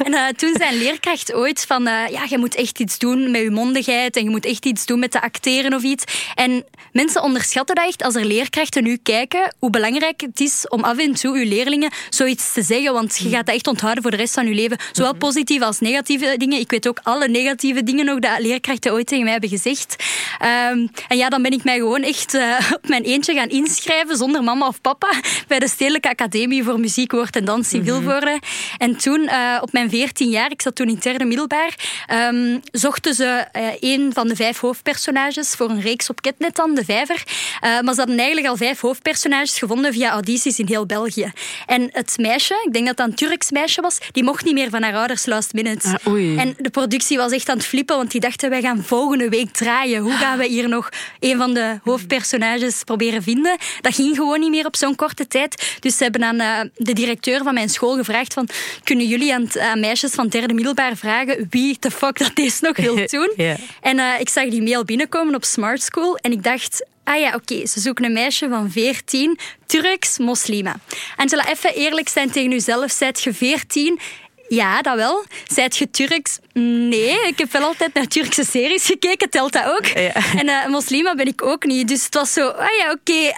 En 0.05 0.13
eh, 0.13 0.27
toen 0.27 0.55
zei 0.57 0.71
een 0.71 0.81
leerkracht 0.81 1.33
ooit 1.33 1.65
van, 1.67 1.87
eh, 1.87 2.07
ja, 2.11 2.21
je 2.29 2.37
moet 2.37 2.55
echt 2.55 2.79
iets 2.79 2.97
doen 2.97 3.31
met 3.31 3.41
je 3.41 3.49
mondigheid 3.51 4.15
en 4.15 4.23
je 4.23 4.29
moet 4.29 4.45
echt 4.45 4.65
iets 4.65 4.85
doen 4.85 4.99
met 4.99 5.11
te 5.11 5.21
acteren 5.21 5.73
of 5.73 5.83
iets. 5.83 6.03
En 6.35 6.65
mensen 6.91 7.23
onderschatten 7.23 7.75
dat 7.75 7.85
echt 7.85 8.03
als 8.03 8.15
er 8.15 8.25
leerkrachten 8.25 8.83
nu 8.83 8.97
kijken, 9.03 9.55
hoe 9.59 9.69
belangrijk 9.69 10.21
het 10.21 10.39
is 10.39 10.65
om 10.67 10.83
af 10.83 10.97
en 10.97 11.13
toe 11.13 11.39
je 11.39 11.45
leerlingen 11.45 11.91
zoiets 12.09 12.53
te 12.53 12.61
zeggen, 12.61 12.93
want 12.93 13.17
je 13.17 13.29
gaat 13.29 13.45
dat 13.45 13.55
echt 13.55 13.67
onthouden 13.67 14.01
voor 14.01 14.11
de 14.11 14.17
rest 14.17 14.33
van 14.33 14.47
je 14.47 14.53
leven. 14.53 14.77
Zowel 14.91 15.15
positieve 15.15 15.65
als 15.65 15.79
negatieve 15.79 16.35
dingen. 16.37 16.59
Ik 16.59 16.71
weet 16.71 16.87
ook 16.87 16.99
alle 17.03 17.27
negatieve 17.27 17.78
dingen 17.83 18.05
nog 18.05 18.19
dat 18.19 18.39
leerkrachten 18.39 18.91
ooit 18.91 19.07
tegen 19.07 19.23
mij 19.23 19.31
hebben 19.31 19.49
gezegd. 19.49 19.95
Ehm, 20.39 20.87
en 21.07 21.17
ja, 21.17 21.29
dan 21.29 21.41
ben 21.41 21.51
ik 21.51 21.63
mij 21.63 21.77
gewoon 21.77 22.01
echt 22.01 22.33
eh, 22.33 22.71
op 22.75 22.87
mijn 22.87 23.03
eentje 23.03 23.33
gaan 23.33 23.49
inschrijven, 23.49 24.17
zonder 24.17 24.43
mama 24.43 24.67
of 24.67 24.81
papa, 24.81 25.13
bij 25.47 25.59
de 25.59 25.67
Stedelijke 25.67 26.09
Academie 26.09 26.63
voor 26.63 26.79
Muziek, 26.79 27.11
Woord 27.11 27.35
en 27.35 27.45
Dans 27.45 27.73
in 27.73 27.83
Vilvoorde. 27.83 28.39
En 28.77 28.97
toen, 28.97 29.27
eh, 29.27 29.57
op 29.61 29.71
mijn 29.71 29.89
14 29.89 30.29
jaar, 30.29 30.51
ik 30.51 30.61
zat 30.61 30.75
toen 30.75 30.87
in 30.87 30.99
derde 31.01 31.25
middelbaar, 31.25 31.75
ehm, 32.07 32.57
zochten 32.71 33.13
ze 33.13 33.45
eh, 33.51 33.67
een 33.79 34.13
van 34.13 34.27
de 34.27 34.35
vijf 34.35 34.59
hoofdpersonages 34.59 35.49
voor 35.49 35.69
een 35.69 35.81
reeks 35.81 36.09
op 36.09 36.21
Ketnet 36.21 36.55
dan, 36.55 36.75
De 36.75 36.85
Vijver. 36.85 37.23
Maar 37.61 37.93
ze 37.93 37.99
hadden 37.99 38.17
eigenlijk 38.17 38.47
al 38.47 38.57
vijf 38.57 38.79
hoofdpersonages 38.79 39.57
gevonden 39.57 39.93
via 39.93 40.11
audities 40.11 40.59
in 40.59 40.67
heel 40.67 40.85
België. 40.85 41.31
En 41.65 41.89
het 41.91 42.17
meisje, 42.17 42.63
ik 42.65 42.73
denk 42.73 42.85
dat 42.85 42.97
dat 42.97 43.07
een 43.07 43.15
Turks 43.15 43.51
meisje 43.51 43.81
was, 43.81 43.97
die 44.11 44.23
mocht 44.23 44.45
niet 44.45 44.53
meer 44.53 44.69
van 44.69 44.83
haar 44.83 44.95
ouders 44.95 45.25
last 45.25 45.53
minute. 45.53 45.99
Ah. 46.03 46.39
En 46.39 46.55
de 46.57 46.69
productie 46.69 47.17
was 47.17 47.31
echt 47.31 47.49
aan 47.49 47.57
het 47.57 47.65
flippen, 47.69 47.95
want 47.95 48.11
die 48.11 48.21
dachten, 48.21 48.49
wij 48.49 48.61
gaan 48.61 48.83
volgende 48.83 49.29
week 49.29 49.51
draaien. 49.51 50.01
Hoe 50.01 50.11
gaan 50.11 50.37
we 50.37 50.47
hier 50.47 50.69
nog 50.69 50.89
een 51.19 51.37
van 51.37 51.53
de 51.53 51.79
hoofdpersonages 51.83 52.83
proberen 52.83 53.23
vinden? 53.23 53.57
Dat 53.81 53.95
ging 53.95 54.15
gewoon 54.15 54.39
niet 54.39 54.49
meer 54.49 54.65
op 54.65 54.75
zo'n 54.75 54.95
korte 54.95 55.27
tijd. 55.27 55.77
Dus 55.79 55.97
ze 55.97 56.03
hebben 56.03 56.23
aan 56.23 56.39
eh, 56.39 56.59
de 56.75 56.93
directeur 56.93 57.43
van 57.43 57.53
mijn 57.53 57.69
school 57.69 57.95
gevraagd 57.95 58.33
van, 58.33 58.49
kunnen 58.83 59.07
jullie 59.07 59.33
aan, 59.33 59.47
aan 59.59 59.79
meisjes 59.79 60.11
van 60.11 60.27
derde 60.27 60.53
middelbaar 60.53 60.97
vragen 60.97 61.47
wie 61.49 61.77
de 61.79 61.91
fuck 61.91 62.17
dat 62.17 62.35
deze 62.35 62.57
nog 62.61 62.77
wil 62.77 62.95
doen? 63.17 63.33
En 63.81 63.99
eh, 63.99 64.19
ik 64.19 64.29
zag 64.29 64.49
die 64.49 64.61
mail 64.61 64.83
binnenkomen 64.83 65.35
op 65.35 65.43
Smart 65.43 65.81
School 65.81 66.17
en 66.17 66.31
ik 66.31 66.43
dacht... 66.43 66.85
Ah 67.03 67.19
ja, 67.19 67.35
oké, 67.35 67.67
ze 67.67 67.79
zoeken 67.79 68.05
een 68.05 68.13
meisje 68.13 68.49
van 68.49 68.71
14, 68.71 69.39
Turks, 69.65 70.17
moslima. 70.17 70.75
Angela, 71.15 71.47
even 71.49 71.73
eerlijk 71.73 72.09
zijn 72.09 72.31
tegen 72.31 72.49
jezelf. 72.49 72.91
Zijt 72.91 73.21
je 73.21 73.33
14? 73.33 73.99
Ja, 74.47 74.81
dat 74.81 74.95
wel. 74.95 75.25
Zijt 75.47 75.77
je 75.77 75.89
Turks? 75.89 76.39
Nee, 76.53 77.19
ik 77.27 77.37
heb 77.37 77.51
wel 77.51 77.61
altijd 77.63 77.93
naar 77.93 78.07
Turkse 78.07 78.43
series 78.45 78.85
gekeken, 78.85 79.29
telt 79.29 79.53
dat 79.53 79.65
ook. 79.65 79.85
Ja. 79.85 80.13
En 80.37 80.47
eh 80.49 80.67
moslima 80.67 81.15
ben 81.15 81.25
ik 81.27 81.41
ook 81.43 81.65
niet. 81.65 81.87
Dus 81.87 82.03
het 82.05 82.13
was 82.13 82.33
zo, 82.33 82.47
ah 82.47 82.67
ja, 82.77 82.91
oké, 82.91 83.13
eh, 83.13 83.33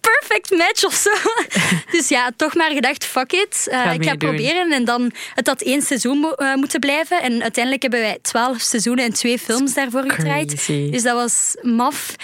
perfect 0.00 0.50
match 0.50 0.84
of 0.84 0.94
zo. 0.94 1.10
dus 1.98 2.08
ja, 2.08 2.30
toch 2.36 2.54
maar 2.54 2.70
gedacht, 2.70 3.04
fuck 3.04 3.32
it. 3.32 3.66
Eh, 3.70 3.92
ik 3.92 4.04
ga 4.04 4.14
proberen. 4.16 4.72
En 4.72 4.84
dan, 4.84 5.12
het 5.34 5.46
had 5.46 5.62
één 5.62 5.82
seizoen 5.82 6.18
mo- 6.18 6.34
moeten 6.54 6.80
blijven. 6.80 7.22
En 7.22 7.42
uiteindelijk 7.42 7.82
hebben 7.82 8.00
wij 8.00 8.18
twaalf 8.22 8.60
seizoenen 8.60 9.04
en 9.04 9.12
twee 9.12 9.38
films 9.38 9.74
daarvoor 9.74 10.10
gedraaid. 10.10 10.66
Dus 10.66 11.02
dat 11.02 11.14
was 11.14 11.56
maf. 11.62 12.14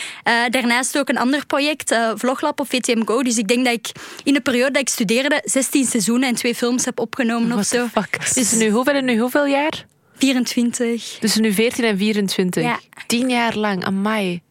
Daarnaast 0.51 0.99
ook 0.99 1.09
een 1.09 1.19
ander 1.19 1.47
project, 1.47 1.95
Vloglab 2.15 2.61
of 2.61 2.69
VTM 2.69 3.05
Go. 3.05 3.23
Dus 3.23 3.37
ik 3.39 3.49
denk 3.49 3.65
dat 3.65 3.75
ik 3.75 3.87
in 4.25 4.35
de 4.35 4.41
periode 4.41 4.71
dat 4.71 4.83
ik 4.83 4.89
studeerde 4.89 5.41
16 5.45 5.85
seizoenen 5.85 6.29
en 6.29 6.35
twee 6.35 6.55
films 6.55 6.85
heb 6.85 7.01
opgenomen 7.01 7.59
of 7.59 7.65
zo. 7.65 7.87
fuck? 7.93 8.35
Dus 8.35 8.53
nu 8.53 8.71
hoeveel 8.71 8.95
en 8.95 9.05
nu 9.05 9.19
hoeveel 9.19 9.47
jaar? 9.47 9.85
24. 10.21 11.19
Dus 11.21 11.37
nu 11.37 11.53
14 11.53 11.85
en 11.85 11.99
24. 11.99 12.63
Ja. 12.63 12.81
10 13.07 13.29
jaar 13.29 13.57
lang, 13.57 13.85
amai. 13.85 14.43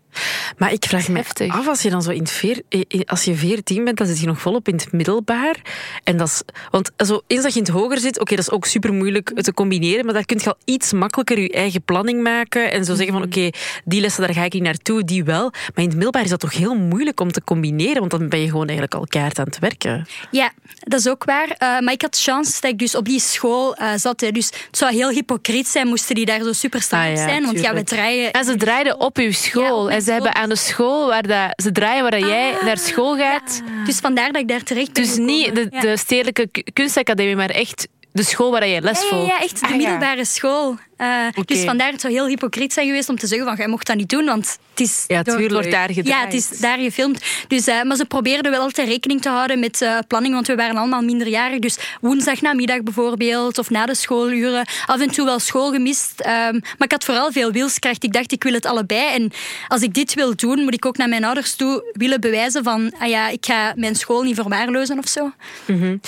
Maar 0.57 0.73
ik 0.73 0.85
vraag 0.87 1.07
me 1.07 1.17
Heftig. 1.17 1.53
af, 1.53 1.67
als 1.67 1.81
je 1.81 1.89
dan 1.89 2.01
zo 2.01 2.09
in 2.11 2.27
veer, 2.27 2.61
eh, 2.69 2.81
eh, 2.87 3.01
als 3.05 3.23
je 3.23 3.35
14 3.35 3.83
bent, 3.83 3.97
dan 3.97 4.07
zit 4.07 4.19
je 4.19 4.25
nog 4.25 4.39
volop 4.41 4.67
in 4.67 4.73
het 4.75 4.91
middelbaar. 4.91 5.55
En 6.03 6.17
dat 6.17 6.27
is, 6.27 6.41
want 6.71 6.91
zo, 6.97 7.21
eens 7.27 7.43
dat 7.43 7.53
je 7.53 7.59
in 7.59 7.65
het 7.65 7.73
hoger 7.73 7.99
zit, 7.99 8.19
oké, 8.19 8.35
dat 8.35 8.45
is 8.47 8.51
ook 8.51 8.65
super 8.65 8.93
moeilijk 8.93 9.41
te 9.41 9.53
combineren, 9.53 10.05
maar 10.05 10.13
daar 10.13 10.25
kun 10.25 10.37
je 10.39 10.45
al 10.45 10.57
iets 10.65 10.93
makkelijker 10.93 11.39
je 11.39 11.51
eigen 11.51 11.81
planning 11.81 12.23
maken 12.23 12.71
en 12.71 12.85
zo 12.85 12.95
zeggen 12.95 13.13
van, 13.13 13.23
oké, 13.23 13.49
die 13.85 14.01
lessen, 14.01 14.23
daar 14.25 14.33
ga 14.33 14.43
ik 14.43 14.53
niet 14.53 14.63
naartoe, 14.63 15.03
die 15.03 15.23
wel. 15.23 15.41
Maar 15.51 15.83
in 15.83 15.83
het 15.83 15.93
middelbaar 15.93 16.23
is 16.23 16.29
dat 16.29 16.39
toch 16.39 16.53
heel 16.53 16.75
moeilijk 16.75 17.19
om 17.19 17.31
te 17.31 17.43
combineren, 17.43 17.99
want 17.99 18.11
dan 18.11 18.29
ben 18.29 18.39
je 18.39 18.45
gewoon 18.45 18.67
eigenlijk 18.67 18.95
al 18.95 19.05
keihard 19.07 19.39
aan 19.39 19.45
het 19.45 19.59
werken. 19.59 20.07
Ja, 20.31 20.51
dat 20.79 20.99
is 20.99 21.07
ook 21.07 21.23
waar. 21.23 21.49
Eh, 21.49 21.79
maar 21.79 21.93
ik 21.93 22.01
had 22.01 22.17
chance 22.19 22.61
dat 22.61 22.71
ik 22.71 22.77
dus 22.79 22.95
op 22.95 23.05
die 23.05 23.19
school 23.19 23.75
zat. 23.95 24.21
hè. 24.21 24.31
Dus 24.31 24.45
het 24.45 24.77
zou 24.77 24.93
heel 24.93 25.09
hypocriet 25.09 25.67
zijn 25.67 25.87
moesten 25.87 26.15
die 26.15 26.25
daar 26.25 26.43
zo 26.43 26.53
super 26.53 26.81
streng 26.81 27.03
Ah 27.03 27.09
ja, 27.09 27.15
zijn. 27.15 27.45
Want 27.45 27.59
ja, 27.59 27.73
we 27.73 27.83
draaien... 27.83 28.31
En 28.31 28.45
ze 28.45 28.55
draaiden 28.55 28.99
op 28.99 29.17
uw 29.17 29.31
school. 29.31 29.63
Ja, 29.63 29.73
op 29.73 29.85
mijn 29.85 29.97
en 29.97 30.01
ze 30.09 30.15
hebben 30.15 30.35
aan 30.35 30.49
de 30.49 30.55
school 30.55 31.07
waar 31.07 31.27
dat, 31.27 31.63
ze 31.63 31.71
draaien 31.71 32.01
waar 32.01 32.11
dat 32.11 32.25
jij 32.29 32.53
Ah. 32.57 32.63
naar 32.63 32.77
school 32.77 33.15
gaat. 33.17 33.61
Dus 33.85 33.97
vandaar 33.99 34.31
dat 34.31 34.41
ik 34.41 34.47
daar 34.47 34.63
terecht 34.63 34.93
ben 34.93 35.03
Dus 35.03 35.17
niet 35.17 35.55
de, 35.55 35.67
Ja. 35.71 35.79
de 35.81 35.97
stedelijke 35.97 36.49
kunstacademie, 36.73 37.35
maar 37.35 37.49
echt 37.49 37.87
de 38.11 38.23
school 38.23 38.51
waar 38.51 38.67
jij 38.67 38.81
les 38.81 38.97
Ja, 39.01 39.03
ja, 39.03 39.09
volgt. 39.09 39.27
ja, 39.31 39.39
echt 39.41 39.59
de 39.59 39.65
Ah, 39.65 39.71
ja. 39.71 39.77
middelbare 39.77 40.25
school. 40.25 40.77
Eh. 40.99 41.43
Dus 41.45 41.63
vandaar 41.63 41.91
het 41.91 42.01
zou 42.01 42.13
heel 42.13 42.27
hypocriet 42.27 42.73
zijn 42.73 42.87
geweest 42.87 43.09
om 43.09 43.17
te 43.17 43.27
zeggen 43.27 43.47
van 43.47 43.55
jij 43.55 43.67
mocht 43.67 43.87
dat 43.87 43.95
niet 43.95 44.09
doen, 44.09 44.25
want 44.25 44.57
het 44.69 44.79
is 44.79 45.03
Ja. 45.07 45.17
Het 45.17 45.51
wordt 45.51 45.71
daar 45.71 45.87
gedraaid. 45.93 46.07
Ja, 46.07 46.25
het 46.25 46.33
is 46.33 46.59
daar 46.59 46.77
gefilmd. 46.77 47.23
Dus, 47.47 47.67
eh, 47.67 47.83
maar 47.83 47.95
ze 47.95 48.05
probeerden 48.05 48.51
wel 48.51 48.61
altijd 48.61 48.87
rekening 48.87 49.21
te 49.21 49.29
houden 49.29 49.59
met 49.59 49.81
eh, 49.81 49.97
planning, 50.07 50.33
want 50.33 50.47
we 50.47 50.55
waren 50.55 50.77
allemaal 50.77 51.01
minderjarig. 51.01 51.59
Dus 51.59 51.77
woensdagnamiddag 52.01 52.83
bijvoorbeeld, 52.83 53.57
of 53.57 53.69
na 53.69 53.85
de 53.85 53.95
schooluren. 53.95 54.67
Af 54.85 54.99
en 54.99 55.11
toe 55.11 55.25
wel 55.25 55.39
school 55.39 55.71
gemist. 55.71 56.19
Ehm, 56.19 56.53
maar 56.53 56.87
ik 56.87 56.91
had 56.91 57.03
vooral 57.03 57.31
veel 57.31 57.51
wilskracht. 57.51 58.03
Ik 58.03 58.13
dacht, 58.13 58.31
ik 58.31 58.43
wil 58.43 58.53
het 58.53 58.65
allebei. 58.65 59.13
En 59.13 59.31
als 59.67 59.81
ik 59.81 59.93
dit 59.93 60.13
wil 60.13 60.35
doen, 60.35 60.63
moet 60.63 60.73
ik 60.73 60.85
ook 60.85 60.97
naar 60.97 61.09
mijn 61.09 61.23
ouders 61.23 61.55
toe 61.55 61.83
willen 61.93 62.21
bewijzen 62.21 62.63
van, 62.63 62.93
ah 62.99 63.09
ja, 63.09 63.29
ik 63.29 63.45
ga 63.45 63.73
mijn 63.75 63.95
school 63.95 64.23
niet 64.23 64.35
verwaarlozen 64.35 64.97
of 64.97 65.07
zo. 65.07 65.31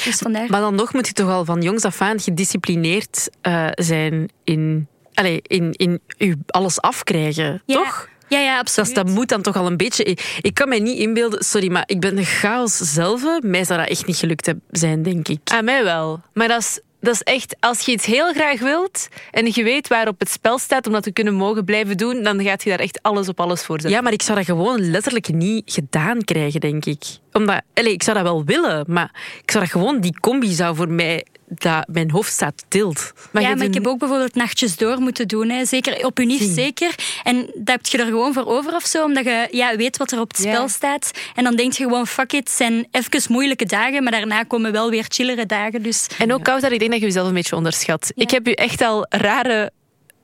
Dus 0.04 0.18
vandaar. 0.18 0.50
Maar 0.50 0.62
dan 0.62 0.76
nog 0.76 0.94
moet 0.94 1.08
je 1.08 1.14
toch 1.14 1.30
al 1.30 1.46
van 1.46 1.62
jongs 1.62 1.84
af 1.84 2.02
aan 2.02 2.20
gedisciplineerd 2.20 3.30
zijn 3.76 4.30
in 4.52 4.88
allee, 5.14 5.40
in, 5.44 5.72
in 5.72 6.00
u 6.18 6.36
alles 6.48 6.82
afkrijgen, 6.82 7.62
Ja. 7.66 7.76
toch? 7.76 8.10
Ja, 8.28 8.40
ja, 8.40 8.58
absoluut. 8.58 8.96
dat 8.96 9.08
moet 9.08 9.30
dan 9.30 9.42
toch 9.42 9.56
al 9.56 9.66
een 9.66 9.78
beetje... 9.78 10.04
Ik, 10.42 10.54
kan 10.54 10.70
mij 10.70 10.80
niet 10.80 10.98
inbeelden... 10.98 11.44
Sorry, 11.44 11.72
maar 11.72 11.84
ik 11.86 12.00
ben 12.00 12.18
een 12.18 12.26
chaos 12.26 12.78
zelf. 12.78 13.24
Mij 13.42 13.64
zou 13.64 13.80
dat 13.80 13.90
echt 13.90 14.06
niet 14.06 14.16
gelukt 14.16 14.54
zijn, 14.72 15.04
denk 15.04 15.28
ik. 15.28 15.40
Aan 15.44 15.66
mij 15.66 15.84
wel. 15.84 16.22
Maar 16.34 16.48
dat 16.48 16.60
is, 16.60 16.80
dat 17.00 17.14
is 17.14 17.22
echt, 17.22 17.56
als 17.60 17.80
je 17.80 17.92
iets 17.92 18.06
heel 18.06 18.34
graag 18.34 18.60
wilt 18.60 19.08
en 19.32 19.46
je 19.54 19.64
weet 19.64 19.88
waar 19.88 20.08
op 20.08 20.20
het 20.20 20.30
spel 20.30 20.58
staat 20.60 20.88
om 20.88 20.94
dat 20.94 21.04
te 21.04 21.12
kunnen 21.12 21.34
mogen 21.34 21.66
blijven 21.66 21.98
doen, 21.98 22.24
dan 22.24 22.44
gaat 22.44 22.64
je 22.64 22.70
daar 22.70 22.80
echt 22.80 23.02
alles 23.02 23.28
op 23.30 23.40
alles 23.40 23.64
voor 23.64 23.76
zetten. 23.76 23.98
Ja, 23.98 24.02
maar 24.02 24.14
ik 24.14 24.22
zou 24.22 24.38
dat 24.38 24.46
gewoon 24.48 24.90
letterlijk 24.92 25.34
niet 25.34 25.72
gedaan 25.72 26.24
krijgen, 26.24 26.60
denk 26.60 26.86
ik. 26.86 27.04
Omdat, 27.32 27.62
allee, 27.74 27.94
ik 27.94 28.04
zou 28.04 28.16
dat 28.18 28.26
wel 28.26 28.44
willen, 28.46 28.84
maar 28.88 29.12
ik 29.44 29.52
zou 29.52 29.64
dat 29.64 29.74
gewoon... 29.74 30.00
Die 30.00 30.20
combi 30.20 30.52
zou 30.54 30.76
voor 30.76 30.90
mij... 30.90 31.26
Dat 31.54 31.88
mijn 31.88 32.12
hoofd 32.12 32.32
staat 32.32 32.64
tilt. 32.68 33.12
Maar 33.32 33.42
ja, 33.42 33.50
je 33.50 33.56
maar 33.56 33.66
ik 33.66 33.74
heb 33.74 33.88
ook 33.88 34.00
bijvoorbeeld 34.00 34.36
nachtjes 34.36 34.78
door 34.78 35.00
moeten 35.00 35.28
doen. 35.28 35.50
Hè. 35.50 35.66
Zeker 35.66 36.06
op 36.06 36.20
unief, 36.20 36.40
Zie. 36.40 36.54
zeker. 36.54 36.96
En 37.24 37.36
dat 37.56 37.68
heb 37.68 37.86
je 37.86 37.98
er 37.98 38.06
gewoon 38.06 38.34
voor 38.34 38.46
over 38.46 38.76
of 38.76 38.86
zo, 38.86 39.04
omdat 39.04 39.24
je 39.24 39.48
ja, 39.52 39.76
weet 39.76 39.98
wat 39.98 40.12
er 40.12 40.20
op 40.20 40.32
het 40.32 40.40
spel 40.40 40.68
staat. 40.68 41.12
En 41.36 41.44
dan 41.44 41.56
denk 41.56 41.74
je 41.74 41.84
gewoon, 41.84 42.08
fuck 42.08 42.34
it, 42.34 42.40
het 42.40 42.50
zijn 42.50 42.88
even 42.92 43.22
moeilijke 43.28 43.66
dagen, 43.66 44.04
maar 44.04 44.12
daarna 44.12 44.44
komen 44.44 44.72
wel 44.72 44.90
weer 44.90 45.06
chillere 45.08 45.46
dagen. 45.46 45.84
Dus 45.84 46.08
En 46.18 46.34
ook 46.34 46.44
koud 46.44 46.62
dat 46.62 46.72
ik 46.72 46.80
denk 46.80 46.92
dat 46.92 47.00
je 47.00 47.06
jezelf 47.06 47.28
een 47.28 47.34
beetje 47.34 47.56
onderschat. 47.56 48.12
Ja. 48.16 48.24
Ik 48.24 48.32
heb 48.32 48.48
u 48.48 48.52
echt 48.52 48.82
al 48.82 49.06
rare 49.10 49.72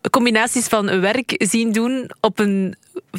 combinaties 0.09 0.65
van 0.65 0.99
werk 0.99 1.35
zien 1.37 1.71
doen 1.71 2.11
op 2.19 2.39
een 2.39 2.75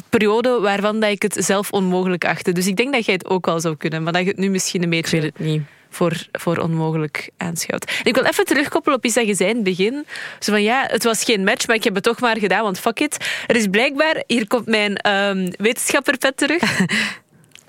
periode 0.09 0.59
waarvan 0.59 0.99
dat 0.99 1.09
ik 1.09 1.21
het 1.21 1.35
zelf 1.39 1.71
onmogelijk 1.71 2.25
achtte. 2.25 2.51
Dus 2.51 2.67
ik 2.67 2.75
denk 2.75 2.93
dat 2.93 3.05
jij 3.05 3.13
het 3.13 3.29
ook 3.29 3.47
al 3.47 3.59
zou 3.59 3.75
kunnen, 3.75 4.03
maar 4.03 4.13
dat 4.13 4.21
je 4.21 4.27
het 4.27 4.37
nu 4.37 4.49
misschien 4.49 4.83
een 4.83 4.93
Ik 4.93 5.07
weet 5.07 5.21
beetje 5.21 5.27
het 5.27 5.39
niet. 5.39 5.61
Voor, 5.89 6.27
voor 6.31 6.57
onmogelijk 6.57 7.29
aanschouwt. 7.37 7.85
En 7.85 8.05
ik 8.05 8.15
wil 8.15 8.25
even 8.25 8.45
terugkoppelen 8.45 8.97
op 8.97 9.05
iets 9.05 9.15
dat 9.15 9.27
je 9.27 9.35
zei 9.35 9.49
in 9.49 9.55
het 9.55 9.63
begin. 9.63 10.05
Zo 10.39 10.51
van 10.51 10.63
ja, 10.63 10.85
het 10.87 11.03
was 11.03 11.23
geen 11.23 11.43
match, 11.43 11.67
maar 11.67 11.75
ik 11.75 11.83
heb 11.83 11.95
het 11.95 12.03
toch 12.03 12.19
maar 12.19 12.37
gedaan, 12.37 12.63
want 12.63 12.79
fuck 12.79 12.99
it. 12.99 13.17
Er 13.47 13.55
is 13.55 13.67
blijkbaar, 13.67 14.23
hier 14.27 14.47
komt 14.47 14.65
mijn 14.65 14.95
ehm 14.95 15.51
wetenschapperpet 15.57 16.37
terug. 16.37 16.61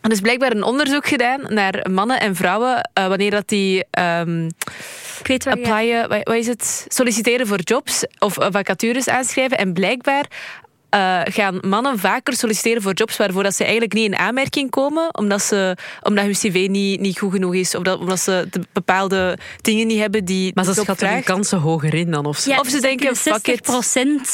Er 0.00 0.10
is 0.10 0.20
blijkbaar 0.20 0.52
een 0.52 0.62
onderzoek 0.62 1.06
gedaan 1.06 1.40
naar 1.48 1.86
mannen 1.90 2.20
en 2.20 2.36
vrouwen 2.36 2.90
eh, 2.92 3.06
wanneer 3.06 3.30
dat 3.30 3.48
die 3.48 3.74
je... 3.74 3.86
applyen, 5.50 6.08
wat 6.08 6.20
wat 6.22 6.34
is 6.34 6.46
het? 6.46 6.86
Solliciteren 6.88 7.46
voor 7.46 7.60
jobs 7.60 8.04
of 8.18 8.38
eh, 8.38 8.46
vacatures 8.50 9.08
aanschrijven. 9.08 9.58
En 9.58 9.72
blijkbaar 9.72 10.24
eh, 10.90 11.20
gaan 11.24 11.58
mannen 11.60 11.98
vaker 11.98 12.36
solliciteren 12.36 12.82
voor 12.82 12.92
jobs 12.94 13.16
waarvoor 13.16 13.42
dat 13.42 13.54
ze 13.54 13.62
eigenlijk 13.62 13.92
niet 13.92 14.04
in 14.04 14.16
aanmerking 14.16 14.70
komen, 14.70 15.18
omdat, 15.18 15.42
ze, 15.42 15.76
omdat 16.02 16.24
hun 16.24 16.32
cv 16.32 16.66
niet, 16.70 17.00
niet 17.00 17.18
goed 17.18 17.32
genoeg 17.32 17.54
is, 17.54 17.74
of 17.74 17.82
dat, 17.82 17.98
omdat 17.98 18.20
ze 18.20 18.46
de 18.50 18.60
bepaalde 18.72 19.38
dingen 19.60 19.86
niet 19.86 19.98
hebben 19.98 20.24
die 20.24 20.50
Maar 20.54 20.64
ze 20.64 20.74
schatten 20.74 21.12
hun 21.12 21.22
kansen 21.22 21.58
hoger 21.58 21.94
in 21.94 22.10
dan 22.10 22.26
of 22.26 22.38
zo. 22.38 22.50
Ja, 22.50 22.58
Of 22.60 22.66
ze 22.66 22.72
dus 22.72 22.80
denken, 22.80 22.98
kunnen 23.22 23.42
fuck 23.42 23.46
it. 23.46 23.66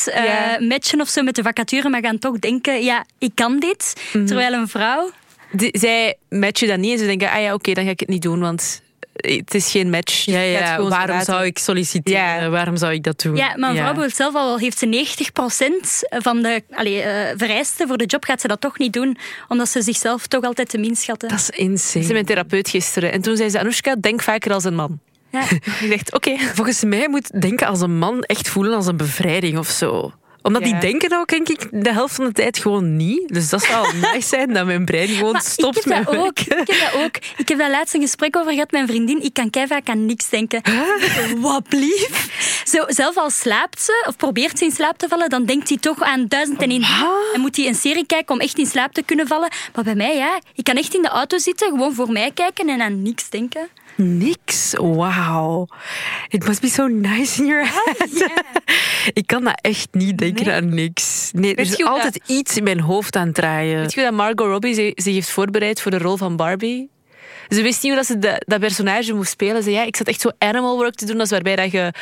60% 0.06 0.08
eh, 0.12 0.24
Ja. 0.24 0.58
matchen 0.60 1.00
of 1.00 1.08
zo 1.08 1.22
met 1.22 1.34
de 1.34 1.42
vacature, 1.42 1.88
maar 1.88 2.02
gaan 2.02 2.18
toch 2.18 2.38
denken, 2.38 2.82
ja, 2.84 3.04
ik 3.18 3.30
kan 3.34 3.58
dit. 3.60 3.92
Mhm. 4.12 4.26
Terwijl 4.26 4.52
een 4.52 4.68
vrouw... 4.68 5.10
Die- 5.52 5.78
zij 5.78 6.16
matchen 6.28 6.68
dat 6.68 6.78
niet 6.78 6.92
en 6.92 6.98
ze 6.98 7.04
denken, 7.06 7.30
ah 7.30 7.40
ja, 7.40 7.54
oké, 7.54 7.72
dan 7.72 7.84
ga 7.84 7.90
ik 7.90 8.00
het 8.00 8.08
niet 8.08 8.22
doen, 8.22 8.40
want 8.40 8.82
het 9.16 9.54
is 9.54 9.70
geen 9.70 9.90
match. 9.90 10.24
Ja, 10.24 10.40
ja, 10.40 10.82
waarom 10.82 11.22
zou 11.22 11.44
ik 11.44 11.58
solliciteren? 11.58 12.20
Ja. 12.20 12.48
Waarom 12.48 12.76
zou 12.76 12.92
ik 12.92 13.02
dat 13.02 13.20
doen? 13.20 13.36
Ja, 13.36 13.56
maar 13.56 13.70
een 13.70 13.76
vrouw 13.76 13.86
bijvoorbeeld 13.86 14.16
zelf 14.16 14.34
al 14.34 14.58
heeft 14.58 14.78
ze 14.78 14.86
90% 14.86 16.20
van 16.22 16.42
de 16.42 16.62
allee, 16.70 17.02
eh, 17.02 17.34
vereisten 17.36 17.88
voor 17.88 17.96
de 17.96 18.04
job, 18.04 18.24
gaat 18.24 18.40
ze 18.40 18.48
dat 18.48 18.60
toch 18.60 18.78
niet 18.78 18.92
doen, 18.92 19.16
omdat 19.48 19.68
ze 19.68 19.82
zichzelf 19.82 20.26
toch 20.26 20.44
altijd 20.44 20.68
te 20.68 20.78
min 20.78 20.96
schatten. 20.96 21.28
Dat 21.28 21.38
is 21.38 21.50
insane. 21.50 22.04
Ze 22.04 22.12
mijn 22.12 22.24
therapeut 22.24 22.68
gisteren. 22.68 23.12
En 23.12 23.20
toen 23.20 23.36
zei 23.36 23.48
ze, 23.48 23.58
Anoushka, 23.58 23.94
denk 24.00 24.22
vaker 24.22 24.52
als 24.52 24.64
een 24.64 24.74
man. 24.74 25.00
Ja. 25.30 25.42
Ik 25.82 25.90
dacht, 25.90 26.14
oké. 26.14 26.36
Volgens 26.38 26.84
mij 26.84 27.08
moet 27.08 27.40
denken 27.40 27.66
als 27.66 27.80
een 27.80 27.98
man 27.98 28.22
echt 28.22 28.48
voelen 28.48 28.74
als 28.74 28.86
een 28.86 28.96
bevrijding 28.96 29.58
of 29.58 29.68
zo. 29.68 30.12
Omdat 30.46 30.62
Ja. 30.62 30.68
die 30.70 30.78
denken 30.80 31.18
ook, 31.18 31.28
denk 31.28 31.48
ik, 31.48 31.68
de 31.70 31.92
helft 31.92 32.14
van 32.14 32.24
de 32.24 32.32
tijd 32.32 32.58
gewoon 32.58 32.96
niet. 32.96 33.22
Dus 33.28 33.48
dat 33.48 33.62
zou 33.62 33.96
nice 34.12 34.28
zijn 34.28 34.52
dat 34.52 34.66
mijn 34.66 34.84
brein 34.84 35.08
gewoon 35.08 35.32
Maar 35.32 35.42
stopt 35.42 35.76
ik 35.76 35.84
heb 35.84 35.96
met 35.96 36.06
dat 36.06 36.16
ook. 36.16 36.38
Ik 36.40 36.66
heb 36.66 36.66
dat 36.92 36.94
ook. 37.04 37.16
Ik 37.36 37.48
heb 37.48 37.58
daar 37.58 37.70
laatst 37.70 37.94
een 37.94 38.00
gesprek 38.00 38.36
over 38.36 38.52
gehad 38.52 38.70
met 38.70 38.80
mijn 38.80 38.86
vriendin. 38.86 39.22
Ik 39.22 39.32
kan 39.34 39.50
kei 39.50 39.66
vaak 39.66 39.88
aan 39.88 40.06
niks 40.06 40.28
denken. 40.28 40.62
Wat 41.36 41.68
blief. 41.68 42.62
Zo, 42.64 42.84
zelf 42.86 43.16
al 43.16 43.30
slaapt 43.30 43.82
ze, 43.82 44.04
of 44.08 44.16
probeert 44.16 44.58
ze 44.58 44.64
in 44.64 44.70
slaap 44.70 44.98
te 44.98 45.08
vallen, 45.08 45.28
dan 45.30 45.44
denkt 45.44 45.68
hij 45.68 45.78
toch 45.78 46.02
aan 46.02 46.26
duizend 46.28 46.62
en 46.62 46.70
één. 46.70 46.84
En 47.34 47.40
moet 47.40 47.56
hij 47.56 47.66
een 47.66 47.74
serie 47.74 48.06
kijken 48.06 48.34
om 48.34 48.40
echt 48.40 48.58
in 48.58 48.66
slaap 48.66 48.92
te 48.92 49.02
kunnen 49.02 49.26
vallen. 49.26 49.50
Maar 49.74 49.84
bij 49.84 49.94
mij, 49.94 50.16
ja. 50.16 50.40
Ik 50.54 50.64
kan 50.64 50.76
echt 50.76 50.94
in 50.94 51.02
de 51.02 51.08
auto 51.08 51.38
zitten, 51.38 51.68
gewoon 51.68 51.94
voor 51.94 52.10
mij 52.12 52.30
kijken 52.34 52.68
en 52.68 52.80
aan 52.80 53.02
niks 53.02 53.30
denken. 53.30 53.68
Niks. 53.96 54.74
Wauw. 54.78 55.66
It 56.28 56.46
must 56.46 56.60
be 56.60 56.68
so 56.68 56.86
nice 56.86 57.40
in 57.40 57.46
your 57.46 57.66
head. 57.72 58.30
ik 59.20 59.26
kan 59.26 59.44
dat 59.44 59.58
echt 59.60 59.88
niet 59.92 60.18
denken 60.18 60.44
Nee. 60.46 60.54
aan 60.54 60.74
niks. 60.74 61.30
Nee, 61.34 61.54
er 61.54 61.60
is 61.64 61.84
altijd 61.84 62.20
iets 62.26 62.56
in 62.56 62.62
mijn 62.64 62.80
hoofd 62.80 63.16
aan 63.16 63.26
het 63.26 63.34
draaien. 63.34 63.80
Weet 63.80 63.92
je 63.94 64.02
dat 64.02 64.12
Margot 64.12 64.46
Robbie 64.46 64.74
zich, 64.74 65.04
heeft 65.04 65.30
voorbereid 65.30 65.80
voor 65.82 65.90
de 65.90 65.98
rol 65.98 66.16
van 66.16 66.36
Barbie? 66.36 66.90
Ze 67.48 67.62
wist 67.62 67.82
niet 67.82 67.92
hoe 67.92 68.00
dat 68.00 68.06
ze 68.06 68.18
de- 68.18 68.42
dat 68.46 68.60
personage 68.60 69.12
moest 69.14 69.30
spelen. 69.30 69.56
Ze 69.56 69.62
zei, 69.62 69.74
ja, 69.74 69.82
ik 69.82 69.96
zat 69.96 70.06
echt 70.08 70.20
zo 70.20 70.30
animal 70.38 70.76
work 70.76 70.94
te 70.94 71.06
doen. 71.06 71.16
Dat 71.16 71.24
is 71.24 71.30
waarbij 71.32 71.56
dat 71.56 71.70
je 71.70 71.92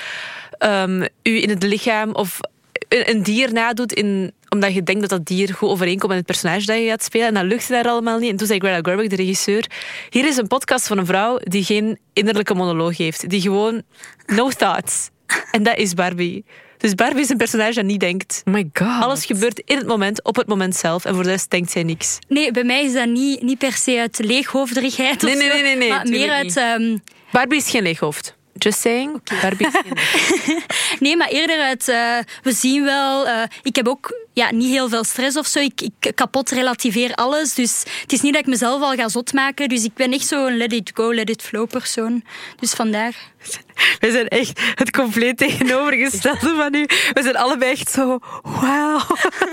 ehm, 0.59 1.01
u 1.23 1.43
in 1.43 1.49
het 1.49 1.63
lichaam 1.63 2.11
of 2.15 2.39
een, 2.89 3.11
een 3.11 3.23
dier 3.23 3.53
nadoet 3.53 3.93
in, 3.93 4.33
omdat 4.49 4.75
je 4.75 4.83
denkt 4.83 5.01
dat 5.01 5.11
dat 5.11 5.27
dier 5.27 5.55
goed 5.55 5.69
overeenkomt 5.69 6.09
met 6.09 6.17
het 6.17 6.27
personage 6.27 6.67
dat 6.67 6.77
je 6.77 6.87
gaat 6.89 7.05
spelen. 7.05 7.27
En 7.27 7.35
dat 7.35 7.45
lukte 7.45 7.73
daar 7.73 7.89
allemaal 7.89 8.19
niet. 8.19 8.31
En 8.31 8.37
toen 8.37 8.47
zei 8.47 8.59
Greta 8.59 8.91
Gerwig, 8.91 9.09
de 9.09 9.17
regisseur, 9.17 9.71
hier 10.11 10.27
is 10.27 10.37
een 10.37 10.47
podcast 10.47 10.87
van 10.87 10.99
een 10.99 11.07
vrouw 11.07 11.39
die 11.43 11.65
geen 11.65 11.99
innerlijke 12.13 12.55
monoloog 12.55 12.97
heeft. 12.97 13.29
Die 13.29 13.41
gewoon 13.41 13.83
no 14.27 14.49
thoughts. 14.49 15.11
En 15.51 15.63
dat 15.63 15.77
is 15.77 15.95
Barbie. 15.95 16.45
Dus 16.79 16.95
Barbie 16.95 17.23
is 17.23 17.29
een 17.29 17.37
personage 17.37 17.75
dat 17.75 17.85
niet 17.85 18.01
denkt. 18.01 18.43
Oh 18.45 18.55
my 18.55 18.71
god. 18.73 19.03
Alles 19.03 19.25
gebeurt 19.27 19.63
in 19.65 19.77
het 19.77 19.87
moment, 19.87 20.25
op 20.25 20.37
het 20.37 20.47
moment 20.47 20.77
zelf. 20.77 21.05
En 21.05 21.15
voor 21.15 21.23
de 21.23 21.29
rest 21.29 21.51
denkt 21.51 21.71
zij 21.71 21.83
niks. 21.83 22.19
Nee, 22.29 22.51
bij 22.51 22.65
mij 22.65 22.85
is 22.85 22.93
dat 22.93 23.09
niet, 23.09 23.43
niet 23.43 23.59
per 23.59 23.73
se 23.73 23.99
uit 23.99 24.19
leeghoofderigheid 24.25 25.15
of 25.15 25.23
Nee, 25.23 25.37
nee, 25.37 25.49
zo, 25.49 25.55
nee, 25.55 25.63
nee, 25.63 25.77
nee, 25.77 25.89
maar 25.89 26.09
meer 26.09 26.31
uit... 26.31 26.57
ehm, 26.57 26.97
Barbie 27.33 27.59
is 27.59 27.71
geen 27.71 27.83
leeghoofd. 27.83 28.37
Just 28.59 28.81
saying. 28.81 29.21
Leeghoofd. 29.43 29.83
Nee, 31.01 31.17
maar 31.17 31.29
eerder 31.29 31.61
uit, 31.61 31.89
eh, 31.89 32.19
we 32.43 32.53
zien 32.53 32.85
wel, 32.85 33.27
eh, 33.27 33.43
ik 33.63 33.77
heb 33.77 33.89
ook 33.89 34.15
ja, 34.33 34.53
niet 34.53 34.71
heel 34.71 34.89
veel 34.89 35.05
stress 35.05 35.37
of 35.37 35.47
zo. 35.47 35.59
Ik, 35.59 35.81
ik 35.81 36.13
kapot 36.15 36.51
relativeer 36.51 37.15
alles. 37.15 37.55
Dus 37.55 37.83
het 38.01 38.13
is 38.13 38.21
niet 38.21 38.33
dat 38.33 38.43
ik 38.43 38.49
mezelf 38.49 38.83
al 38.83 38.95
ga 38.95 39.09
zot 39.09 39.33
maken. 39.33 39.69
Dus 39.69 39.85
ik 39.85 39.95
ben 39.95 40.13
echt 40.13 40.27
zo'n 40.27 40.57
let 40.57 40.73
it 40.73 40.91
go, 40.95 41.15
let 41.15 41.31
it 41.31 41.43
flow 41.43 41.69
persoon. 41.69 42.25
Dus 42.61 42.73
vandaar. 42.73 43.15
We 44.01 44.11
zijn 44.11 44.29
echt 44.29 44.61
het 44.75 44.91
compleet 44.91 45.37
tegenovergestelde 45.37 46.55
van 46.55 46.75
u. 46.75 46.87
We 47.13 47.23
zijn 47.23 47.37
allebei 47.37 47.71
echt 47.71 47.91
zo, 47.91 48.19
wauw. 48.43 49.01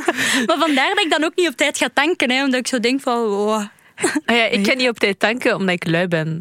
Maar 0.48 0.58
vandaar 0.58 0.90
dat 0.96 1.04
ik 1.04 1.10
dan 1.10 1.24
ook 1.24 1.36
niet 1.36 1.48
op 1.48 1.56
tijd 1.56 1.78
ga 1.78 1.90
tanken. 1.94 2.32
Hè, 2.32 2.44
omdat 2.44 2.60
ik 2.60 2.68
zo 2.68 2.80
denk 2.80 3.02
van, 3.02 3.26
oh. 3.26 3.66
Ah 4.26 4.36
ja, 4.36 4.46
ik 4.46 4.64
kan 4.64 4.78
niet 4.78 4.90
op 4.90 5.00
tijd 5.00 5.20
tanken 5.20 5.56
omdat 5.56 5.76
ik 5.76 5.88
lui 5.88 6.08
ben. 6.08 6.40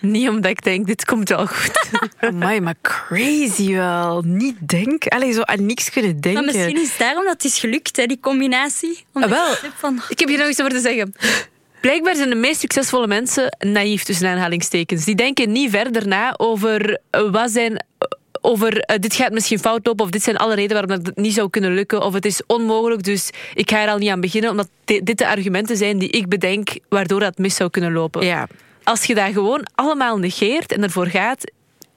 Niet 0.00 0.28
omdat 0.28 0.50
ik 0.50 0.62
denk, 0.62 0.86
dit 0.86 1.04
komt 1.04 1.28
wel 1.28 1.46
goed. 1.46 1.88
Amai, 2.20 2.60
maar 2.60 2.74
crazy 2.82 3.72
wel. 3.74 4.22
Niet 4.26 4.56
denken. 4.68 5.10
Allee, 5.10 5.32
zo 5.32 5.40
aan 5.42 5.66
niks 5.66 5.90
kunnen 5.90 6.12
Maar 6.12 6.20
denken. 6.20 6.44
misschien 6.44 6.76
is 6.76 6.88
het 6.90 6.98
daarom 6.98 7.24
dat 7.24 7.32
het 7.32 7.44
is 7.44 7.58
gelukt, 7.58 7.96
hè, 7.96 8.06
die 8.06 8.20
combinatie. 8.20 9.04
Ah, 9.12 9.24
wel. 9.30 9.52
ik 9.52 9.58
heb 9.62 9.72
van, 9.76 10.00
Ik 10.08 10.18
heb 10.18 10.28
hier 10.28 10.38
nog 10.38 10.48
iets 10.48 10.60
over 10.60 10.72
te 10.72 10.80
zeggen. 10.80 11.14
Blijkbaar 11.80 12.16
zijn 12.16 12.28
de 12.28 12.34
meest 12.34 12.60
succesvolle 12.60 13.06
mensen 13.06 13.56
naïef 13.58 14.02
tussen 14.02 14.28
aanhalingstekens. 14.28 15.04
Die 15.04 15.14
denken 15.14 15.52
niet 15.52 15.70
verder 15.70 16.08
na 16.08 16.34
over 16.36 16.98
eh, 17.10 17.30
wat 17.30 17.50
zijn. 17.50 17.72
eh, 17.76 17.82
Over 18.40 18.78
eh, 18.80 18.98
dit 18.98 19.14
gaat 19.14 19.32
misschien 19.32 19.58
fout 19.58 19.86
lopen, 19.86 20.04
of 20.04 20.10
dit 20.10 20.22
zijn 20.22 20.36
alle 20.36 20.54
redenen 20.54 20.82
waarom 20.82 20.96
dat 21.04 21.06
het 21.14 21.24
niet 21.24 21.34
zou 21.34 21.50
kunnen 21.50 21.74
lukken, 21.74 22.02
of 22.02 22.12
het 22.12 22.24
is 22.24 22.42
onmogelijk, 22.46 23.02
dus 23.02 23.30
ik 23.54 23.70
ga 23.70 23.82
er 23.82 23.88
al 23.88 23.98
niet 23.98 24.10
aan 24.10 24.20
beginnen, 24.20 24.50
omdat 24.50 24.68
di- 24.84 25.00
dit 25.02 25.18
de 25.18 25.26
argumenten 25.28 25.76
zijn 25.76 25.98
die 25.98 26.08
ik 26.10 26.28
bedenk 26.28 26.68
waardoor 26.88 27.20
dat 27.20 27.38
mis 27.38 27.54
zou 27.54 27.70
kunnen 27.70 27.92
lopen. 27.92 28.24
Ja, 28.26 28.46
Als 28.88 29.04
je 29.04 29.14
dat 29.14 29.32
gewoon 29.32 29.66
allemaal 29.74 30.18
negeert 30.18 30.72
en 30.72 30.82
ervoor 30.82 31.06
gaat, 31.06 31.44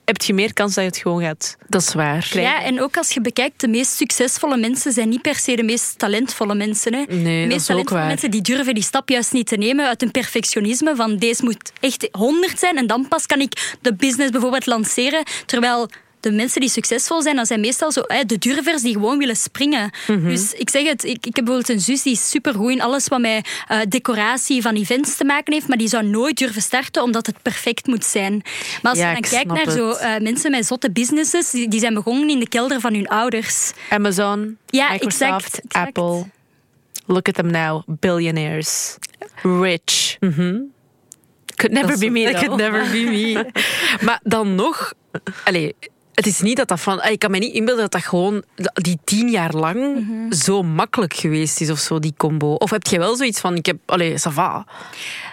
heb 0.06 0.22
je 0.22 0.34
meer 0.34 0.54
kans 0.54 0.74
dat 0.74 0.84
je 0.84 0.90
het 0.90 1.00
gewoon 1.00 1.22
gaat. 1.22 1.58
dat 1.68 1.82
is 1.82 1.94
waar. 1.94 2.28
Krijgen. 2.30 2.42
Ja, 2.42 2.64
en 2.64 2.82
ook 2.82 2.98
als 2.98 3.12
je 3.12 3.22
bekijkt, 3.22 3.62
de 3.62 3.68
meest 3.68 3.92
succesvolle 3.92 4.58
mensen 4.58 4.92
zijn 4.92 5.10
niet 5.10 5.22
per 5.22 5.36
se 5.36 5.56
de 5.56 5.64
meest 5.64 6.00
talentvolle 6.00 6.56
mensen. 6.56 6.94
Hè. 6.94 7.04
Nee, 7.08 7.08
de 7.08 7.40
dat 7.40 7.48
meest 7.48 7.66
talentvolle 7.66 8.00
waar. 8.00 8.08
mensen 8.08 8.32
die 8.32 8.42
durven 8.42 8.74
die 8.74 8.84
stap 8.84 9.10
juist 9.10 9.34
niet 9.34 9.48
te 9.48 9.56
nemen 9.56 9.88
uit 9.88 10.02
een 10.02 10.12
perfectionisme 10.12 10.96
van 10.96 11.18
deze 11.18 11.44
moet 11.44 11.72
echt 11.80 12.08
100 12.12 12.60
zijn 12.60 12.78
en 12.78 12.88
dan 12.88 13.08
pas 13.08 13.26
kan 13.26 13.40
ik 13.40 13.76
de 13.82 13.94
business 13.94 14.32
bijvoorbeeld 14.32 14.66
lanceren. 14.66 15.24
Terwijl 15.46 15.90
de 16.24 16.32
mensen 16.32 16.62
die 16.62 16.70
succesvol 16.70 17.22
zijn, 17.22 17.36
dat 17.36 17.48
zijn 17.48 17.60
meestal 17.60 17.92
zo, 17.92 18.02
hè, 18.08 18.24
de 18.26 18.38
durvers 18.38 18.82
die 18.82 18.94
gewoon 18.94 19.18
willen 19.18 19.36
springen. 19.36 19.92
Mhm. 20.08 20.28
Dus 20.28 20.54
ik 20.54 20.70
zeg 20.70 20.88
het, 20.88 21.04
ik, 21.04 21.26
ik 21.26 21.36
heb 21.36 21.46
bijvoorbeeld 21.46 21.70
een 21.70 21.80
zus 21.80 22.02
die 22.04 22.14
is 22.14 22.30
supergoed 22.30 22.72
in 22.72 22.82
alles 22.82 23.08
wat 23.08 23.20
met 23.20 23.50
eh, 23.68 23.80
decoratie 23.90 24.62
van 24.62 24.76
events 24.76 25.18
te 25.18 25.24
maken 25.24 25.54
heeft, 25.54 25.68
maar 25.68 25.78
die 25.78 25.88
zou 25.88 26.06
nooit 26.06 26.38
durven 26.38 26.62
starten 26.62 27.04
omdat 27.04 27.26
het 27.26 27.42
perfect 27.42 27.88
moet 27.88 28.06
zijn. 28.06 28.42
Maar 28.82 28.92
als 28.92 29.00
Ja, 29.00 29.08
je 29.08 29.22
dan 29.22 29.30
kijkt 29.30 29.52
naar 29.66 29.72
zo, 29.76 29.92
eh, 29.92 30.20
mensen 30.22 30.52
met 30.52 30.66
zotte 30.66 30.92
businesses, 30.92 31.50
die, 31.50 31.68
die 31.68 31.80
zijn 31.80 31.94
begonnen 31.94 32.30
in 32.30 32.40
de 32.40 32.50
kelder 32.50 32.80
van 32.80 32.94
hun 32.94 33.08
ouders. 33.08 33.72
Amazon, 33.90 34.58
Ja, 34.66 34.92
Microsoft, 34.92 35.22
exact, 35.24 35.60
exact. 35.64 35.88
Apple. 35.88 36.26
Look 37.06 37.28
at 37.28 37.34
them 37.34 37.52
now, 37.52 37.82
billionaires, 37.88 38.98
rich. 39.44 40.18
Could 41.62 41.74
never 41.74 41.98
be 41.98 42.10
me. 42.10 42.34
Could 42.34 42.58
never 42.58 42.92
be 42.92 43.04
me. 43.04 43.46
maar 44.06 44.20
dan 44.24 44.56
nog... 44.56 44.94
Allee, 45.44 45.76
het 46.14 46.26
is 46.26 46.42
niet 46.42 46.58
dat 46.58 46.68
dat 46.68 46.80
van... 46.80 47.04
Ik 47.04 47.20
kan 47.20 47.32
me 47.32 47.38
niet 47.38 47.54
inbeelden 47.54 47.84
dat 47.84 47.92
dat 47.92 48.04
gewoon 48.04 48.44
die 48.74 49.00
tien 49.04 49.30
jaar 49.30 49.54
lang 49.54 49.80
Mhm. 50.08 50.32
zo 50.34 50.64
makkelijk 50.64 51.14
geweest 51.14 51.62
is 51.62 51.70
of 51.70 51.80
zo, 51.80 52.00
die 52.00 52.14
combo. 52.18 52.54
Of 52.54 52.70
heb 52.70 52.88
jij 52.88 53.00
wel 53.00 53.16
zoiets 53.16 53.40
van, 53.40 53.56
ik 53.56 53.66
heb... 53.66 53.78
Allee, 53.86 54.12
ça 54.12 54.32
va. 54.34 54.66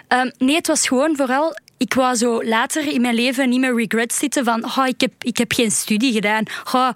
Ehm, 0.07 0.29
nee, 0.37 0.55
het 0.55 0.67
was 0.67 0.87
gewoon 0.87 1.15
vooral. 1.15 1.55
Ik 1.79 1.93
wou 1.93 2.15
zo 2.15 2.43
later 2.43 2.87
in 2.87 3.01
mijn 3.01 3.15
leven 3.15 3.49
niet 3.49 3.59
meer 3.59 3.75
regret 3.75 4.13
zitten 4.13 4.43
van 4.43 4.63
oh, 4.65 4.87
ik, 4.87 5.01
heb, 5.01 5.11
ik 5.19 5.37
heb 5.37 5.53
geen 5.53 5.71
studie 5.71 6.13
gedaan. 6.13 6.43
Oh, 6.73 6.89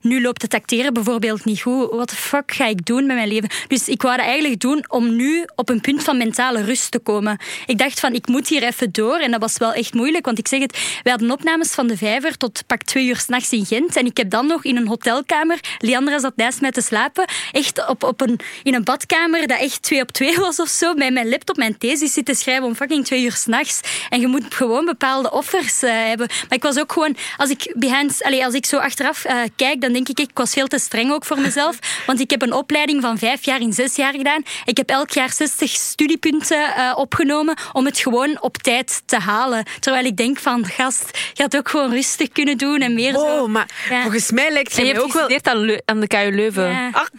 nu 0.00 0.22
loopt 0.22 0.42
het 0.42 0.54
acteren 0.54 0.92
bijvoorbeeld 0.92 1.44
niet 1.44 1.60
goed. 1.60 1.90
Wat 1.90 2.10
de 2.10 2.16
fuck 2.16 2.52
ga 2.52 2.66
ik 2.66 2.86
doen 2.86 3.06
met 3.06 3.16
mijn 3.16 3.28
leven? 3.28 3.48
Dus 3.68 3.88
ik 3.88 4.02
wou 4.02 4.16
dat 4.16 4.26
eigenlijk 4.26 4.60
doen 4.60 4.84
om 4.88 5.16
nu 5.16 5.44
op 5.54 5.68
een 5.68 5.80
punt 5.80 6.02
van 6.02 6.16
mentale 6.16 6.62
rust 6.62 6.90
te 6.90 6.98
komen. 6.98 7.38
Ik 7.66 7.78
dacht 7.78 8.00
van 8.00 8.12
ik 8.12 8.26
moet 8.26 8.48
hier 8.48 8.62
even 8.62 8.92
door. 8.92 9.18
En 9.18 9.30
dat 9.30 9.40
was 9.40 9.58
wel 9.58 9.72
echt 9.72 9.94
moeilijk. 9.94 10.24
Want 10.24 10.38
ik 10.38 10.48
zeg 10.48 10.60
het, 10.60 10.72
wij 11.02 11.12
hadden 11.12 11.30
opnames 11.30 11.70
van 11.70 11.86
de 11.86 11.96
vijver 11.96 12.36
tot 12.36 12.62
pak 12.66 12.82
twee 12.82 13.06
uur 13.06 13.16
s'nachts 13.16 13.52
in 13.52 13.66
Gent. 13.66 13.96
En 13.96 14.06
ik 14.06 14.16
heb 14.16 14.30
dan 14.30 14.46
nog 14.46 14.64
in 14.64 14.76
een 14.76 14.86
hotelkamer, 14.86 15.60
Leandra 15.78 16.18
zat 16.18 16.36
naast 16.36 16.60
mij 16.60 16.70
te 16.70 16.80
slapen, 16.80 17.24
echt 17.52 17.88
op, 17.88 18.02
op 18.02 18.20
een, 18.20 18.40
in 18.62 18.74
een 18.74 18.84
badkamer 18.84 19.46
dat 19.46 19.60
echt 19.60 19.82
twee 19.82 20.00
op 20.00 20.12
twee 20.12 20.38
was 20.46 20.60
of 20.60 20.68
zo, 20.68 20.94
met 20.94 21.12
mijn 21.12 21.28
laptop, 21.28 21.56
mijn 21.56 21.78
thesis 21.78 22.12
zitten 22.12 22.34
schrijven 22.34 22.64
om 22.64 22.74
fucking 22.74 23.04
twee 23.04 23.24
uur 23.24 23.32
s'nachts. 23.32 23.80
En 24.08 24.20
je 24.20 24.26
moet 24.26 24.54
gewoon 24.54 24.84
bepaalde 24.84 25.30
offers 25.30 25.82
eh, 25.82 25.90
hebben. 25.92 26.26
Maar 26.26 26.58
ik 26.58 26.62
was 26.62 26.78
ook 26.78 26.92
gewoon, 26.92 27.16
als 27.36 27.50
ik, 27.50 27.72
behind, 27.74 28.22
allez, 28.22 28.44
als 28.44 28.54
ik 28.54 28.66
zo 28.66 28.76
achteraf 28.78 29.24
eh, 29.24 29.36
kijk, 29.56 29.80
dan 29.80 29.92
denk 29.92 30.08
ik, 30.08 30.20
ik 30.20 30.30
was 30.34 30.52
veel 30.52 30.66
te 30.66 30.78
streng 30.78 31.12
ook 31.12 31.24
voor 31.24 31.38
mezelf. 31.40 31.78
Want 32.06 32.20
ik 32.20 32.30
heb 32.30 32.42
een 32.42 32.52
opleiding 32.52 33.02
van 33.02 33.18
vijf 33.18 33.44
jaar 33.44 33.60
in 33.60 33.72
zes 33.72 33.96
jaar 33.96 34.12
gedaan. 34.14 34.42
Ik 34.64 34.76
heb 34.76 34.88
elk 34.90 35.10
jaar 35.10 35.32
60 35.32 35.70
studiepunten 35.70 36.74
eh, 36.74 36.92
opgenomen 36.96 37.56
om 37.72 37.84
het 37.84 37.98
gewoon 37.98 38.42
op 38.42 38.56
tijd 38.56 39.02
te 39.06 39.18
halen. 39.18 39.64
Terwijl 39.80 40.04
ik 40.04 40.16
denk 40.16 40.38
van, 40.38 40.64
gast, 40.66 41.18
je 41.32 41.42
had 41.42 41.56
ook 41.56 41.68
gewoon 41.68 41.90
rustig 41.90 42.28
kunnen 42.28 42.58
doen 42.58 42.80
en 42.80 42.94
meer 42.94 43.12
zo. 43.12 43.18
Oh, 43.20 43.48
maar 43.48 43.68
Ja. 43.90 44.00
volgens 44.02 44.30
mij 44.30 44.50
lijkt 44.50 44.76
je 44.76 44.82
mij 44.82 44.90
hebt 44.90 45.02
ook 45.02 45.12
wel... 45.12 45.38
aan, 45.42 45.80
aan 45.84 46.00
de 46.00 46.06
KU 46.06 46.30
Leuven. 46.34 46.68
Ja. 46.70 46.88
Ach, 46.92 47.10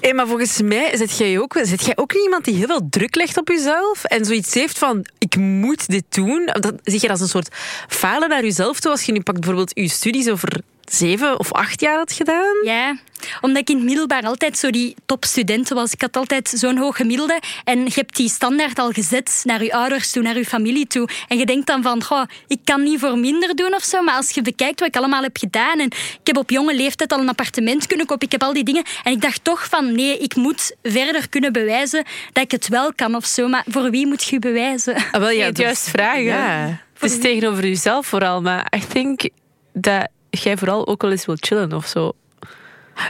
hé, 0.00 0.12
maar 0.12 0.26
volgens 0.26 0.62
mij 0.62 0.96
zit 0.96 1.18
jij, 1.18 1.38
ook, 1.38 1.54
jij 1.64 1.96
ook 1.96 2.12
iemand 2.12 2.44
die 2.44 2.54
heel 2.54 2.66
veel 2.66 2.86
druk 2.90 3.14
legt 3.14 3.36
op 3.36 3.48
jezelf 3.48 4.04
en 4.04 4.24
zoiets 4.24 4.54
heeft 4.54 4.78
van, 4.78 5.06
ik 5.18 5.36
moet 5.36 5.88
dit 5.88 6.04
doen. 6.08 6.50
Dat, 6.52 6.74
zie 6.82 7.00
je 7.02 7.08
als 7.08 7.20
een 7.20 7.28
soort 7.28 7.54
falen 7.88 8.28
naar 8.28 8.42
jezelf 8.42 8.80
toe 8.80 8.90
als 8.90 9.02
je 9.02 9.12
nu 9.12 9.20
pakt 9.20 9.40
bijvoorbeeld 9.40 9.70
je 9.74 9.88
studies 9.88 10.28
over 10.28 10.62
zeven 10.92 11.38
of 11.38 11.52
acht 11.52 11.80
jaar 11.80 11.96
had 11.96 12.12
gedaan? 12.12 12.56
Ja, 12.64 12.96
omdat 13.40 13.62
ik 13.62 13.70
in 13.70 13.76
het 13.76 13.84
middelbaar 13.84 14.22
altijd 14.22 14.58
zo 14.58 14.70
die 14.70 14.94
topstudenten 15.06 15.76
was. 15.76 15.92
Ik 15.92 16.00
had 16.00 16.16
altijd 16.16 16.48
zo'n 16.48 16.76
hoog 16.76 16.96
gemiddelde. 16.96 17.40
En 17.64 17.84
je 17.84 17.92
hebt 17.94 18.16
die 18.16 18.28
standaard 18.28 18.78
al 18.78 18.90
gezet 18.90 19.40
naar 19.44 19.64
je 19.64 19.72
ouders 19.72 20.10
toe, 20.10 20.22
naar 20.22 20.36
je 20.36 20.44
familie 20.44 20.86
toe. 20.86 21.08
En 21.28 21.38
je 21.38 21.46
denkt 21.46 21.66
dan 21.66 21.82
van, 21.82 22.04
goh, 22.04 22.22
ik 22.46 22.58
kan 22.64 22.82
niet 22.82 23.00
voor 23.00 23.18
minder 23.18 23.54
doen 23.54 23.74
of 23.74 23.82
zo. 23.82 24.02
Maar 24.02 24.14
als 24.14 24.30
je 24.30 24.42
bekijkt 24.42 24.80
wat 24.80 24.88
ik 24.88 24.96
allemaal 24.96 25.22
heb 25.22 25.36
gedaan. 25.36 25.78
En 25.78 25.86
ik 25.86 26.26
heb 26.26 26.36
op 26.36 26.50
jonge 26.50 26.74
leeftijd 26.74 27.12
al 27.12 27.20
een 27.20 27.28
appartement 27.28 27.86
kunnen 27.86 28.06
kopen. 28.06 28.26
Ik 28.26 28.32
heb 28.32 28.42
al 28.42 28.52
die 28.52 28.64
dingen. 28.64 28.84
En 29.04 29.12
ik 29.12 29.20
dacht 29.20 29.44
toch 29.44 29.68
van, 29.68 29.94
nee, 29.94 30.18
ik 30.18 30.34
moet 30.34 30.74
verder 30.82 31.28
kunnen 31.28 31.52
bewijzen 31.52 32.04
dat 32.32 32.44
ik 32.44 32.50
het 32.50 32.68
wel 32.68 32.94
kan 32.94 33.14
of 33.14 33.24
zo. 33.24 33.48
Maar 33.48 33.64
voor 33.68 33.90
wie 33.90 34.06
moet 34.06 34.24
je 34.24 34.38
bewijzen? 34.38 34.94
Ah, 34.94 35.10
wel, 35.10 35.30
Je 35.30 35.36
ja, 35.36 35.44
het 35.52 35.58
juist 35.58 35.88
vragen. 35.88 36.22
Ja. 36.22 36.84
Het 36.98 37.10
is 37.10 37.18
tegenover 37.18 37.66
jezelf 37.66 38.06
vooral, 38.06 38.40
maar 38.42 38.72
I 38.76 38.86
think 38.86 39.28
dat 39.72 40.08
jij 40.42 40.56
vooral 40.56 40.86
ook 40.86 41.02
wel 41.02 41.10
eens 41.10 41.26
wilt 41.26 41.46
chillen 41.46 41.72
of 41.72 41.86
zo. 41.86 42.12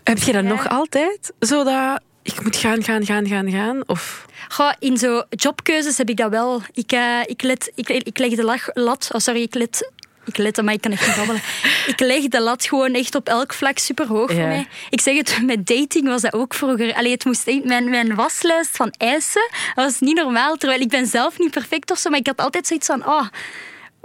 Heb 0.05 0.19
je 0.19 0.33
dat 0.33 0.43
Ja. 0.43 0.49
nog 0.49 0.69
altijd? 0.69 1.33
Zo 1.41 1.65
dat, 1.65 2.01
ik 2.23 2.43
moet 2.43 2.57
gaan, 2.57 2.83
gaan, 2.85 3.05
gaan, 3.05 3.27
gaan, 3.27 3.51
gaan? 3.51 3.83
Of... 3.87 4.27
Goh, 4.49 4.73
in 4.79 4.97
zo 4.97 5.23
jobkeuzes 5.31 5.99
heb 5.99 6.09
ik 6.09 6.17
dat 6.17 6.31
wel. 6.31 6.63
Ik, 6.73 6.93
eh, 6.93 7.21
ik, 7.25 7.43
let, 7.43 7.73
ik, 7.75 7.89
ik 7.89 8.19
leg 8.19 8.35
de 8.35 8.61
lat... 8.75 9.09
Oh, 9.13 9.21
sorry, 9.21 9.43
ik 9.43 9.55
let... 9.55 9.91
Ik 10.25 10.37
let, 10.37 10.63
maar 10.63 10.75
ik 10.75 10.81
kan 10.81 10.93
echt 10.93 11.07
niet 11.07 11.17
babbelen. 11.17 11.43
Ik 11.87 12.01
leg 12.01 12.23
de 12.29 12.41
lat 12.41 12.65
gewoon 12.65 12.95
echt 12.95 13.15
op 13.15 13.29
elk 13.29 13.53
vlak 13.55 13.79
super 13.79 14.07
hoog 14.07 14.31
voor 14.33 14.41
mij. 14.47 14.67
Ik 14.91 15.01
zeg 15.01 15.17
het, 15.17 15.39
met 15.43 15.67
dating 15.67 16.07
was 16.07 16.21
dat 16.23 16.33
ook 16.33 16.55
vroeger. 16.55 16.95
Allee, 16.95 17.11
het 17.13 17.25
moest 17.25 17.47
mijn, 17.65 17.91
mijn 17.91 18.15
waslijst 18.15 18.77
van 18.77 18.91
eisen 18.99 19.49
dat 19.75 19.85
was 19.85 20.01
niet 20.01 20.17
normaal. 20.17 20.57
Terwijl 20.57 20.81
ik 20.81 20.89
ben 20.89 21.07
zelf 21.07 21.39
niet 21.39 21.51
perfect 21.51 21.91
of 21.91 21.99
zo, 21.99 22.11
maar 22.11 22.19
ik 22.19 22.27
had 22.27 22.37
altijd 22.41 22.67
zoiets 22.67 22.87
van... 22.87 23.07
Oh, 23.07 23.27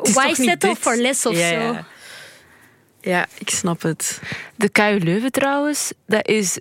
is 0.02 0.14
why 0.14 0.34
settle 0.34 0.76
for 0.76 0.96
less 0.96 1.26
of 1.26 1.34
Ja, 1.38 1.48
zo? 1.48 1.54
ja. 1.56 1.86
Ja, 3.02 3.28
ik 3.38 3.50
snap 3.50 3.82
het. 3.82 4.22
De 4.56 4.70
KU 4.70 4.98
Leuven 5.00 5.32
trouwens, 5.32 5.92
dat 6.08 6.28
is 6.28 6.60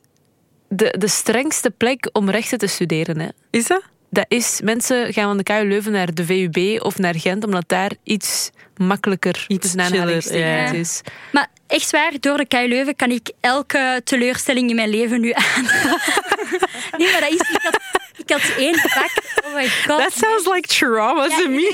de, 0.68 0.94
de 0.99 1.09
strengste 1.09 1.70
plek 1.70 2.09
om 2.12 2.30
rechten 2.30 2.59
te 2.59 2.66
studeren. 2.66 3.20
Hè. 3.20 3.28
Is 3.50 3.66
dat? 3.66 3.82
Dat 4.11 4.25
is, 4.28 4.61
mensen 4.64 5.12
gaan 5.12 5.25
van 5.25 5.37
de 5.37 5.42
KU 5.42 5.68
Leuven 5.68 5.92
naar 5.92 6.15
de 6.15 6.25
VUB 6.25 6.82
of 6.82 6.99
naar 6.99 7.15
Gent, 7.15 7.45
omdat 7.45 7.65
daar 7.67 7.93
iets 8.02 8.50
makkelijker 8.76 9.45
Iets 9.49 9.75
chiller, 9.76 10.38
ja. 10.38 10.71
is. 10.71 11.00
Maar 11.32 11.49
echt 11.67 11.91
waar, 11.91 12.12
door 12.21 12.36
de 12.36 12.47
KU 12.47 12.69
Leuven 12.69 12.97
kan 12.97 13.10
ik 13.10 13.30
elke 13.41 14.00
teleurstelling 14.04 14.71
in 14.71 14.76
mijn 14.76 14.91
leven 14.91 15.21
nu 15.21 15.32
aan. 15.32 15.62
nee, 16.99 17.10
maar 17.12 17.21
dat 17.21 17.32
is... 17.32 17.58
Had, 17.62 17.80
ik 18.26 18.30
had 18.30 18.52
één 18.56 18.75
vak... 18.78 19.11
Oh 19.47 19.54
my 19.54 19.69
god. 19.69 19.99
That 19.99 20.13
sounds 20.13 20.47
like 20.47 20.69
trauma 20.69 21.26
Ja, 21.26 21.37
to 21.37 21.49
me. 21.49 21.56
nee, 21.56 21.71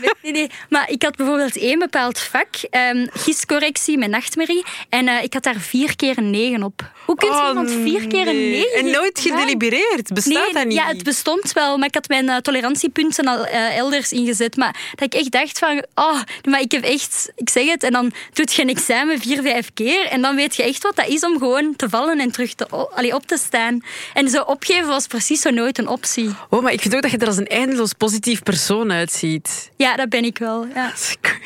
nee, 0.00 0.10
nee, 0.22 0.32
nee. 0.32 0.50
Maar 0.68 0.90
ik 0.90 1.02
had 1.02 1.16
bijvoorbeeld 1.16 1.56
één 1.56 1.78
bepaald 1.78 2.18
vak, 2.20 2.48
ehm 2.70 3.06
giscorrectie 3.12 3.98
met 3.98 4.10
nachtmerrie. 4.10 4.64
En 4.88 5.08
eh, 5.08 5.22
ik 5.22 5.32
had 5.34 5.42
daar 5.42 5.56
vier 5.60 5.96
keer 5.96 6.18
een 6.18 6.30
negen 6.30 6.62
op. 6.62 6.90
Hoe 7.06 7.16
kun 7.16 7.28
je 7.28 7.34
Oh, 7.34 7.48
iemand 7.48 7.70
vier 7.70 8.06
keer 8.06 8.28
een 8.28 8.50
nee. 8.50 8.70
En 8.72 8.90
nooit 8.90 9.20
gedelibereerd? 9.20 10.12
Bestaat 10.14 10.44
Nee, 10.44 10.52
dat 10.52 10.64
niet? 10.64 10.76
ja, 10.76 10.86
het 10.86 11.04
bestond 11.04 11.52
wel, 11.52 11.78
maar 11.78 11.88
ik 11.88 11.94
had 11.94 12.08
mijn 12.08 12.28
eh, 12.28 12.36
tolerantiepunten 12.36 13.24
al 13.26 13.46
eh, 13.46 13.76
elders 13.76 14.12
ingezet. 14.12 14.56
Maar 14.56 14.76
dat 14.94 15.14
ik 15.14 15.20
echt 15.20 15.30
dacht 15.30 15.58
van, 15.58 15.84
oh, 15.94 16.20
maar 16.48 16.60
ik 16.60 16.72
heb 16.72 16.84
echt, 16.84 17.32
ik 17.36 17.50
zeg 17.50 17.66
het, 17.70 17.82
en 17.82 17.92
dan 17.92 18.12
doet 18.32 18.52
je 18.52 18.62
een 18.62 18.68
examen 18.68 19.18
vier, 19.18 19.42
vijf 19.42 19.70
keer 19.74 20.06
en 20.06 20.22
dan 20.22 20.36
weet 20.36 20.56
je 20.56 20.62
echt 20.62 20.82
wat 20.82 20.96
dat 20.96 21.06
is 21.08 21.24
om 21.24 21.38
gewoon 21.38 21.76
te 21.76 21.88
vallen 21.88 22.18
en 22.20 22.30
terug 22.32 22.54
te, 22.54 22.66
allee, 22.68 23.14
op 23.14 23.26
te 23.26 23.36
staan. 23.36 23.80
En 24.14 24.28
zo 24.28 24.42
opgeven 24.42 24.86
was 24.88 25.06
precies 25.06 25.40
zo 25.40 25.50
nooit 25.50 25.78
een 25.78 25.88
optie. 25.88 26.30
Oh, 26.50 26.62
maar 26.62 26.72
ik 26.72 26.80
vind 26.80 26.94
ook 26.94 27.02
dat 27.02 27.10
je 27.10 27.18
er 27.18 27.26
als 27.26 27.36
een 27.36 27.46
eindeloos 27.46 27.92
positief 27.92 28.42
persoon 28.42 28.92
uitziet. 28.92 29.70
Ja, 29.76 29.96
dat 29.96 30.08
ben 30.08 30.24
ik 30.24 30.38
wel. 30.38 30.66
Ja. 30.74 30.92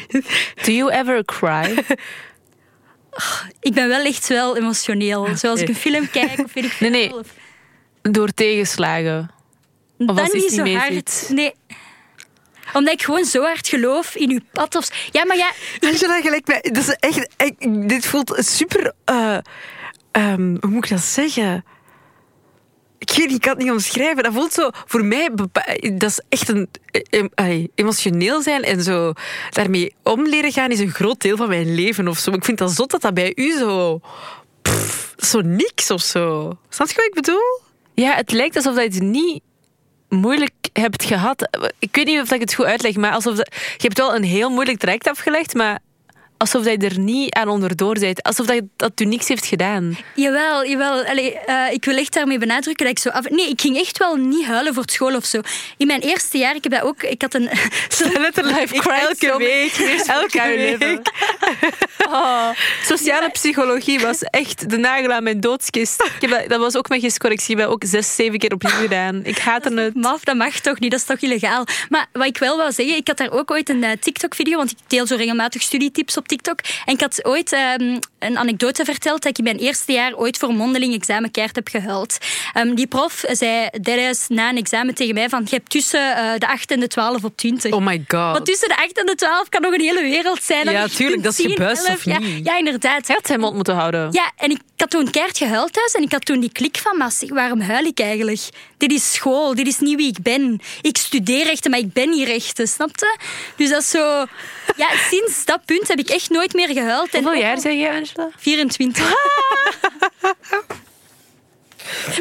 Do 0.65 0.73
you 0.73 0.93
ever 0.93 1.25
cry? 1.25 1.75
Ik 3.61 3.75
ben 3.75 3.89
wel 3.89 4.05
echt 4.05 4.29
wel 4.29 4.57
emotioneel. 4.57 5.29
Zoals 5.37 5.61
ik 5.61 5.69
een 5.69 5.75
film 5.75 6.11
kijk 6.11 6.39
of 6.45 6.53
weet 6.53 6.65
ik 6.65 6.77
Nee, 6.81 6.91
nee. 6.91 7.09
veel, 7.09 7.23
Door 8.03 8.29
tegenslagen. 8.31 9.31
Of 9.99 10.09
als 10.09 10.17
Dan 10.17 10.27
iets 10.41 10.57
niet 10.57 10.67
zo 10.69 10.75
hard. 10.75 11.29
Nee. 11.29 11.55
Omdat 12.73 12.93
ik 12.93 13.03
gewoon 13.03 13.25
zo 13.25 13.43
hard 13.43 13.69
geloof 13.69 14.15
in 14.15 14.31
uw 14.31 14.41
pad. 14.53 14.75
Of... 14.77 15.09
Ja, 15.11 15.25
maar 15.25 15.37
ja, 15.37 15.51
Angela, 15.81 16.21
gelijk 16.21 16.47
mij. 16.47 16.61
Dat 16.73 16.77
is 16.77 16.89
echt, 16.89 17.29
dit 17.89 18.07
voelt 18.07 18.37
super. 18.39 18.93
eh, 19.05 19.39
ehm, 20.13 20.57
hoe 20.61 20.71
moet 20.71 20.85
ik 20.85 20.91
dat 20.91 21.01
zeggen? 21.01 21.65
Ik 23.15 23.41
kan 23.41 23.53
het 23.53 23.63
niet 23.63 23.71
omschrijven. 23.71 24.23
Dat 24.23 24.33
voelt 24.33 24.53
zo 24.53 24.71
voor 24.73 25.05
mij. 25.05 25.31
Dat 25.93 26.11
is 26.11 26.21
echt 26.29 26.49
een. 26.49 26.69
ai, 27.35 27.69
emotioneel 27.75 28.43
zijn 28.43 28.63
en 28.63 28.83
zo 28.83 29.13
daarmee 29.51 29.95
om 30.03 30.27
leren 30.27 30.53
gaan 30.53 30.71
is 30.71 30.81
een 30.81 30.91
groot 30.91 31.21
deel 31.21 31.37
van 31.37 31.49
mijn 31.49 31.75
leven 31.75 32.09
of 32.09 32.19
zo. 32.19 32.31
Ik 32.31 32.45
vind 32.45 32.59
dat 32.59 32.73
zot 32.73 32.91
dat 32.91 33.01
dat 33.01 33.15
bij 33.15 33.33
u 33.35 33.59
zo. 33.59 34.01
zo 35.17 35.41
niks 35.41 35.91
of 35.91 36.01
zo. 36.01 36.53
Snap 36.69 36.89
je 36.89 36.95
wat 36.95 37.05
ik 37.05 37.15
bedoel? 37.15 37.61
Ja, 37.95 38.15
het 38.15 38.33
lijkt 38.33 38.57
alsof 38.57 38.75
dat 38.75 38.95
je 38.95 39.01
het 39.01 39.09
niet 39.09 39.43
moeilijk 40.09 40.55
hebt 40.73 41.05
gehad. 41.05 41.49
Ik 41.79 41.97
weet 41.97 42.07
niet 42.07 42.21
of 42.21 42.33
ik 42.33 42.41
het 42.41 42.55
goed 42.55 42.65
uitleg, 42.65 42.97
maar 42.97 43.13
alsof 43.13 43.37
je 43.37 43.47
hebt 43.77 43.99
wel 43.99 44.15
een 44.15 44.25
heel 44.25 44.51
moeilijk 44.51 44.79
traject 44.79 45.09
afgelegd, 45.09 45.55
maar 45.55 45.79
alsof 46.37 46.65
je 46.65 46.77
er 46.77 46.99
niet 46.99 47.35
aan 47.35 47.49
onderdoor 47.49 47.99
bent. 47.99 48.23
Alsof 48.23 48.47
dat, 48.47 48.63
dat 48.77 49.01
u 49.01 49.05
niks 49.05 49.29
heeft 49.29 49.47
gedaan. 49.47 49.97
Jawel, 50.15 50.67
jawel. 50.67 51.05
Allee, 51.05 51.39
eh, 51.39 51.73
ik 51.73 51.85
wil 51.85 51.97
echt 51.97 52.13
daarmee 52.13 52.39
benadrukken 52.39 52.87
dat 52.87 52.97
ik 52.97 53.03
zo 53.03 53.09
af... 53.09 53.31
Nee, 53.31 53.49
ik 53.49 53.61
ging 53.61 53.79
echt 53.79 53.99
wel 53.99 54.17
niet 54.17 54.47
huilen 54.47 54.75
voor 54.75 54.83
het 54.83 54.93
school 54.93 55.17
of 55.17 55.25
zo. 55.25 55.41
In 55.77 55.87
mijn 55.87 56.01
eerste 56.01 56.39
jaar, 56.39 56.55
ik 56.55 56.63
heb 56.63 56.73
dat 56.73 56.83
ook... 56.83 57.03
Ik 57.03 57.23
had 57.23 57.35
een... 57.35 57.49
Ik 58.77 58.81
cried 58.81 58.99
elke 58.99 59.27
many 59.27 59.39
week. 59.39 59.73
Elke 60.07 60.77
week. 60.79 61.03
Oh, 62.11 62.51
sociale 62.85 63.31
psychologie 63.31 64.01
was 64.01 64.23
echt 64.23 64.71
de 64.71 64.77
nagel 64.77 65.13
aan 65.13 65.23
mijn 65.23 65.41
doodskist. 65.41 66.03
Ik 66.03 66.21
heb 66.21 66.31
dat, 66.31 66.49
dat 66.49 66.61
was 66.61 66.77
ook 66.77 66.89
mijn 66.89 67.01
giscorrectie. 67.01 67.51
Ik 67.51 67.61
heb 67.61 67.67
dat 67.67 67.75
ook 67.75 67.89
zes, 67.89 68.15
zeven 68.15 68.39
keer 68.39 68.53
opnieuw 68.53 68.81
gedaan. 68.81 69.21
Ik 69.25 69.39
haatte 69.39 69.75
het. 69.75 69.95
Maf, 69.95 70.25
dat 70.25 70.37
mag 70.37 70.61
toch 70.61 70.79
niet? 70.79 70.91
Dat 70.91 71.01
is 71.01 71.07
toch 71.07 71.19
illegaal? 71.19 71.67
Maar 71.89 72.07
wat 72.13 72.27
ik 72.27 72.39
wel 72.39 72.57
wou 72.57 72.73
zeggen, 72.73 72.97
ik 72.97 73.07
had 73.07 73.17
daar 73.17 73.31
ook 73.31 73.51
ooit 73.51 73.69
een 73.69 73.85
eh, 73.85 73.91
TikTok-video, 74.01 74.57
want 74.57 74.71
ik 74.71 74.77
deel 74.87 75.07
zo 75.07 75.17
regelmatig 75.17 75.63
studietips 75.63 76.17
op 76.17 76.26
TikTok. 76.27 76.61
En 76.85 76.95
ik 76.95 77.01
had 77.01 77.25
ooit 77.25 77.53
ehm, 77.53 77.99
een 78.27 78.39
anekdote 78.39 78.85
verteld 78.85 79.23
dat 79.23 79.31
ik 79.31 79.39
in 79.39 79.45
mijn 79.45 79.59
eerste 79.59 79.93
jaar 79.93 80.15
ooit 80.15 80.39
voor 80.39 80.49
een 80.49 80.57
mondeling 80.57 80.95
examen 80.95 81.31
keihard 81.31 81.57
heb 81.57 81.69
gehuild. 81.69 82.19
Ehm, 82.53 82.75
die 82.75 82.87
prof 82.87 83.25
zei 83.29 83.69
destijds 83.81 84.29
na 84.29 84.49
een 84.49 84.57
examen 84.57 84.95
tegen 84.95 85.15
mij 85.15 85.29
van, 85.29 85.43
je 85.45 85.55
hebt 85.57 85.71
tussen 85.71 86.17
eh, 86.17 86.39
de 86.39 86.49
8 86.49 86.71
en 86.71 86.81
de 86.81 86.87
12 86.87 87.25
op 87.25 87.37
20. 87.37 87.73
Oh 87.73 87.85
my 87.85 88.05
god. 88.09 88.33
Want 88.33 88.47
tussen 88.47 88.69
de 88.69 88.77
8 88.77 88.99
en 88.99 89.07
de 89.07 89.15
12 89.15 89.49
kan 89.49 89.63
nog 89.63 89.73
een 89.73 89.81
hele 89.81 90.03
wereld 90.03 90.43
zijn. 90.43 90.71
Ja, 90.71 90.83
Je 90.83 90.89
tuurlijk, 90.89 91.23
dat 91.23 91.33
is 91.33 91.39
10, 91.39 91.51
gebuist 91.51 91.87
11, 91.87 91.97
of 91.97 92.21
niet. 92.21 92.47
Ja, 92.47 92.59
inderdaad. 92.59 93.07
Hij 93.07 93.17
had 93.17 93.27
zijn 93.27 93.41
mond 93.41 93.55
moeten 93.55 93.75
houden. 93.75 94.09
Ja, 94.11 94.33
en 94.37 94.51
ik 94.51 94.59
ik 94.77 94.83
had 94.83 94.91
toen 94.91 95.11
keihard 95.11 95.39
gehuild 95.39 95.73
thuis 95.73 95.93
en 95.93 96.03
ik 96.03 96.13
had 96.13 96.25
toen 96.25 96.41
die 96.41 96.53
klik 96.53 96.77
van, 96.77 96.97
maar 96.97 97.13
waarom 97.29 97.61
huil 97.61 97.85
ik 97.85 98.01
eigenlijk? 98.01 98.41
Dit 98.77 98.93
is 98.93 99.13
school, 99.13 99.55
dit 99.55 99.67
is 99.67 99.79
niet 99.79 99.97
wie 99.97 100.09
ik 100.09 100.23
ben. 100.23 100.61
Ik 100.83 100.97
studeer 100.97 101.45
rechten, 101.45 101.71
maar 101.71 101.81
ik 101.81 101.93
ben 101.93 102.11
niet 102.11 102.27
rechten, 102.27 102.69
snapte? 102.69 103.17
Dus 103.57 103.71
dat 103.71 103.81
is 103.81 103.91
zo... 103.91 104.05
Ja, 104.77 104.89
sinds 105.11 105.45
dat 105.45 105.65
punt 105.65 105.89
heb 105.89 105.99
ik 105.99 106.09
echt 106.09 106.31
nooit 106.31 106.55
meer 106.55 106.69
gehuild. 106.69 107.13
Hoeveel 107.13 107.35
jaar 107.35 107.59
zeg 107.61 107.73
je, 107.73 108.03
Angela? 108.17 108.31
24. 108.39 109.15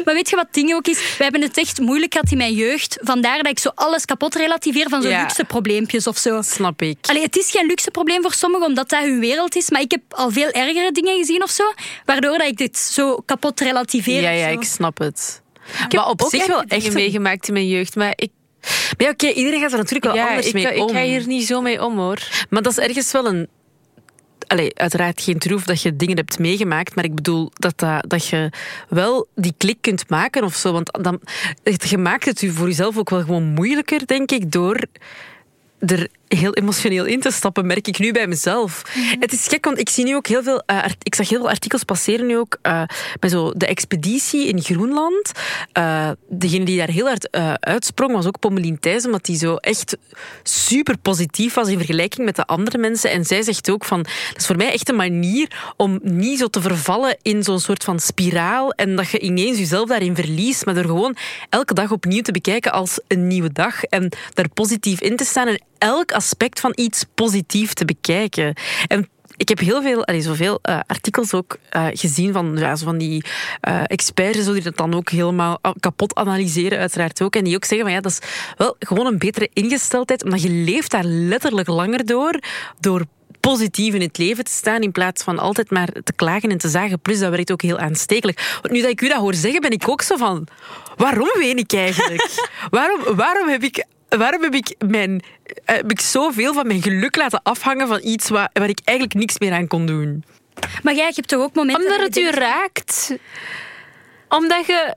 Maar 0.04 0.14
weet 0.14 0.30
je 0.30 0.36
wat 0.36 0.46
ding 0.50 0.74
ook 0.74 0.86
is? 0.86 1.16
We 1.16 1.22
hebben 1.22 1.40
het 1.42 1.56
echt 1.58 1.80
moeilijk 1.80 2.12
gehad 2.12 2.30
in 2.30 2.36
mijn 2.36 2.54
jeugd. 2.54 2.98
Vandaar 3.00 3.36
dat 3.36 3.46
ik 3.46 3.58
zo 3.58 3.70
alles 3.74 4.04
kapot 4.04 4.34
relativeer 4.34 4.88
van 4.88 5.02
zo'n 5.02 5.10
Ja. 5.10 5.20
luxe 5.20 5.44
probleempjes 5.44 6.06
of 6.06 6.16
zo. 6.18 6.42
Snap 6.42 6.82
ik. 6.82 6.98
Allee, 7.02 7.22
het 7.22 7.36
is 7.36 7.50
geen 7.50 7.66
luxe 7.66 7.90
probleem 7.90 8.22
voor 8.22 8.32
sommigen, 8.32 8.66
omdat 8.66 8.88
dat 8.88 9.02
hun 9.02 9.20
wereld 9.20 9.56
is. 9.56 9.70
Maar 9.70 9.80
ik 9.80 9.90
heb 9.90 10.00
al 10.08 10.30
veel 10.30 10.50
ergere 10.50 10.92
dingen 10.92 11.16
gezien 11.16 11.42
of 11.42 11.50
zo. 11.50 11.72
Waardoor 12.04 12.38
dat 12.38 12.46
ik 12.46 12.56
dit 12.56 12.78
zo 12.78 13.16
kapot 13.26 13.60
relativeer. 13.60 14.22
Ja, 14.22 14.30
ja, 14.30 14.46
ik 14.46 14.62
snap 14.62 14.98
het. 14.98 15.42
Ik 15.88 15.92
maar 15.94 16.08
op 16.08 16.22
zich 16.28 16.46
wel 16.46 16.62
echt... 16.62 16.92
meegemaakt 16.92 17.46
in 17.48 17.52
mijn 17.52 17.68
jeugd, 17.68 17.94
maar 17.96 18.12
ik, 18.16 18.30
Maar 18.60 19.06
ja, 19.06 19.10
oké, 19.10 19.26
iedereen 19.28 19.60
gaat 19.60 19.72
er 19.72 19.78
natuurlijk 19.78 20.04
wel 20.04 20.14
ja, 20.14 20.28
anders 20.28 20.46
ik, 20.46 20.52
mee 20.52 20.74
ik 20.74 20.82
om. 20.82 20.88
ga 20.90 21.02
hier 21.02 21.26
niet 21.26 21.46
zo 21.46 21.60
mee 21.60 21.84
om, 21.84 21.98
hoor. 21.98 22.18
Maar 22.50 22.62
dat 22.62 22.72
is 22.72 22.78
ergens 22.78 23.12
wel 23.12 23.26
een... 23.26 23.48
Allee, 24.46 24.78
uiteraard 24.78 25.20
geen 25.20 25.38
troef 25.38 25.64
dat 25.64 25.82
je 25.82 25.96
dingen 25.96 26.16
hebt 26.16 26.38
meegemaakt, 26.38 26.94
maar 26.94 27.04
ik 27.04 27.14
bedoel 27.14 27.50
dat, 27.54 27.78
dat, 28.08 28.26
je 28.26 28.50
wel 28.88 29.26
die 29.34 29.54
klik 29.56 29.78
kunt 29.80 30.08
maken 30.08 30.44
of 30.44 30.54
zo. 30.54 30.72
Want 30.72 30.98
dan, 31.02 31.20
je 31.62 31.98
maakt 31.98 32.24
het 32.24 32.44
voor 32.48 32.66
jezelf 32.66 32.98
ook 32.98 33.10
wel 33.10 33.20
gewoon 33.20 33.44
moeilijker, 33.44 34.06
denk 34.06 34.30
ik, 34.30 34.52
door 34.52 34.80
er 35.78 36.08
heel 36.28 36.54
emotioneel 36.54 37.04
in 37.04 37.20
te 37.20 37.30
stappen, 37.30 37.66
merk 37.66 37.88
ik 37.88 37.98
nu 37.98 38.12
bij 38.12 38.26
mezelf. 38.26 38.82
Het 39.20 39.32
is 39.32 39.46
gek, 39.46 39.64
want 39.64 39.78
ik 39.78 39.88
zie 39.88 40.04
nu 40.04 40.14
ook 40.14 40.26
heel 40.26 40.42
veel... 40.42 40.62
eh, 40.66 40.84
ik 41.02 41.14
zag 41.14 41.28
heel 41.28 41.40
veel 41.40 41.48
artikels 41.48 41.84
passeren 41.84 42.26
nu 42.26 42.38
ook 42.38 42.58
eh, 42.62 42.82
met 43.20 43.30
zo 43.30 43.52
de 43.52 43.66
expeditie 43.66 44.46
in 44.46 44.62
Groenland. 44.62 45.32
Eh, 45.72 46.10
degene 46.28 46.64
die 46.64 46.78
daar 46.78 46.90
heel 46.90 47.06
hard 47.06 47.30
uitsprong 47.60 48.12
was 48.12 48.26
ook 48.26 48.38
Pommelien 48.38 48.78
Thijs, 48.80 49.04
omdat 49.04 49.24
die 49.24 49.36
zo 49.36 49.56
echt 49.56 49.96
super 50.42 50.98
positief 50.98 51.54
was 51.54 51.68
in 51.68 51.76
vergelijking 51.76 52.24
met 52.24 52.36
de 52.36 52.46
andere 52.46 52.78
mensen. 52.78 53.10
En 53.10 53.24
zij 53.24 53.42
zegt 53.42 53.70
ook 53.70 53.84
van, 53.84 54.02
dat 54.02 54.36
is 54.36 54.46
voor 54.46 54.56
mij 54.56 54.72
echt 54.72 54.88
een 54.88 54.96
manier 54.96 55.72
om 55.76 55.98
niet 56.02 56.38
zo 56.38 56.46
te 56.46 56.60
vervallen 56.60 57.16
in 57.22 57.42
zo'n 57.42 57.60
soort 57.60 57.84
van 57.84 58.00
spiraal 58.00 58.70
en 58.70 58.96
dat 58.96 59.10
je 59.10 59.18
ineens 59.18 59.58
jezelf 59.58 59.88
daarin 59.88 60.14
verliest, 60.14 60.64
maar 60.64 60.74
door 60.74 60.84
gewoon 60.84 61.16
elke 61.48 61.74
dag 61.74 61.90
opnieuw 61.90 62.22
te 62.22 62.32
bekijken 62.32 62.72
als 62.72 63.00
een 63.08 63.26
nieuwe 63.26 63.52
dag 63.52 63.84
en 63.84 64.12
daar 64.34 64.48
positief 64.48 65.00
in 65.00 65.16
te 65.16 65.24
staan 65.24 65.46
en 65.46 65.60
elk 65.78 66.12
aspect 66.12 66.60
van 66.60 66.72
iets 66.74 67.04
positief 67.14 67.72
te 67.72 67.84
bekijken. 67.84 68.54
En 68.86 69.08
ik 69.36 69.48
heb 69.48 69.58
heel 69.58 69.82
veel, 69.82 70.04
allee, 70.04 70.20
zoveel 70.20 70.58
eh, 70.62 70.80
artikels 70.86 71.34
ook 71.34 71.58
eh, 71.70 71.86
gezien 71.90 72.32
van, 72.32 72.56
ja, 72.58 72.76
zo 72.76 72.84
van 72.84 72.98
die 72.98 73.24
eh, 73.60 73.82
experts 73.86 74.44
zo 74.44 74.52
die 74.52 74.62
dat 74.62 74.76
dan 74.76 74.94
ook 74.94 75.08
helemaal 75.08 75.60
kapot 75.80 76.14
analyseren, 76.14 76.78
uiteraard 76.78 77.22
ook. 77.22 77.36
En 77.36 77.44
die 77.44 77.56
ook 77.56 77.64
zeggen 77.64 77.86
van 77.86 77.96
ja, 77.96 78.00
dat 78.00 78.12
is 78.12 78.28
wel 78.56 78.76
gewoon 78.78 79.06
een 79.06 79.18
betere 79.18 79.50
ingesteldheid, 79.52 80.24
omdat 80.24 80.42
je 80.42 80.50
leeft 80.50 80.90
daar 80.90 81.04
letterlijk 81.04 81.68
langer 81.68 82.06
door, 82.06 82.40
door 82.80 83.04
positief 83.40 83.94
in 83.94 84.00
het 84.00 84.18
leven 84.18 84.44
te 84.44 84.52
staan 84.52 84.80
in 84.80 84.92
plaats 84.92 85.22
van 85.22 85.38
altijd 85.38 85.70
maar 85.70 85.88
te 86.04 86.12
klagen 86.12 86.50
en 86.50 86.58
te 86.58 86.68
zagen. 86.68 87.00
Plus, 87.00 87.18
dat 87.18 87.30
werkt 87.30 87.52
ook 87.52 87.62
heel 87.62 87.78
aanstekelijk. 87.78 88.58
Want 88.62 88.74
nu 88.74 88.80
dat 88.80 88.90
ik 88.90 89.00
u 89.00 89.08
dat 89.08 89.18
hoor 89.18 89.34
zeggen, 89.34 89.60
ben 89.60 89.70
ik 89.70 89.88
ook 89.88 90.02
zo 90.02 90.16
van... 90.16 90.46
Waarom 90.96 91.30
ween 91.38 91.56
ik 91.56 91.72
eigenlijk? 91.72 92.48
waarom, 92.70 93.16
waarom 93.16 93.48
heb 93.48 93.62
ik... 93.62 93.84
Waarom 94.08 94.42
heb 94.42 94.54
ik, 94.54 94.74
mijn, 94.86 95.22
eh, 95.64 95.76
heb 95.76 95.90
ik 95.90 96.00
zoveel 96.00 96.52
van 96.54 96.66
mijn 96.66 96.82
geluk 96.82 97.16
laten 97.16 97.40
afhangen 97.42 97.88
van 97.88 98.00
iets 98.02 98.28
waar, 98.28 98.50
waar 98.52 98.68
ik 98.68 98.80
eigenlijk 98.84 99.18
niks 99.18 99.38
meer 99.38 99.52
aan 99.52 99.66
kon 99.66 99.86
doen? 99.86 100.24
Maar 100.82 100.94
jij 100.94 101.12
hebt 101.14 101.28
toch 101.28 101.42
ook 101.42 101.54
momenten... 101.54 101.82
Omdat 101.82 101.98
dat 101.98 102.06
het 102.06 102.14
je 102.16 102.20
u 102.20 102.24
denkt- 102.24 102.38
raakt. 102.38 103.16
Omdat 104.28 104.66
je... 104.66 104.94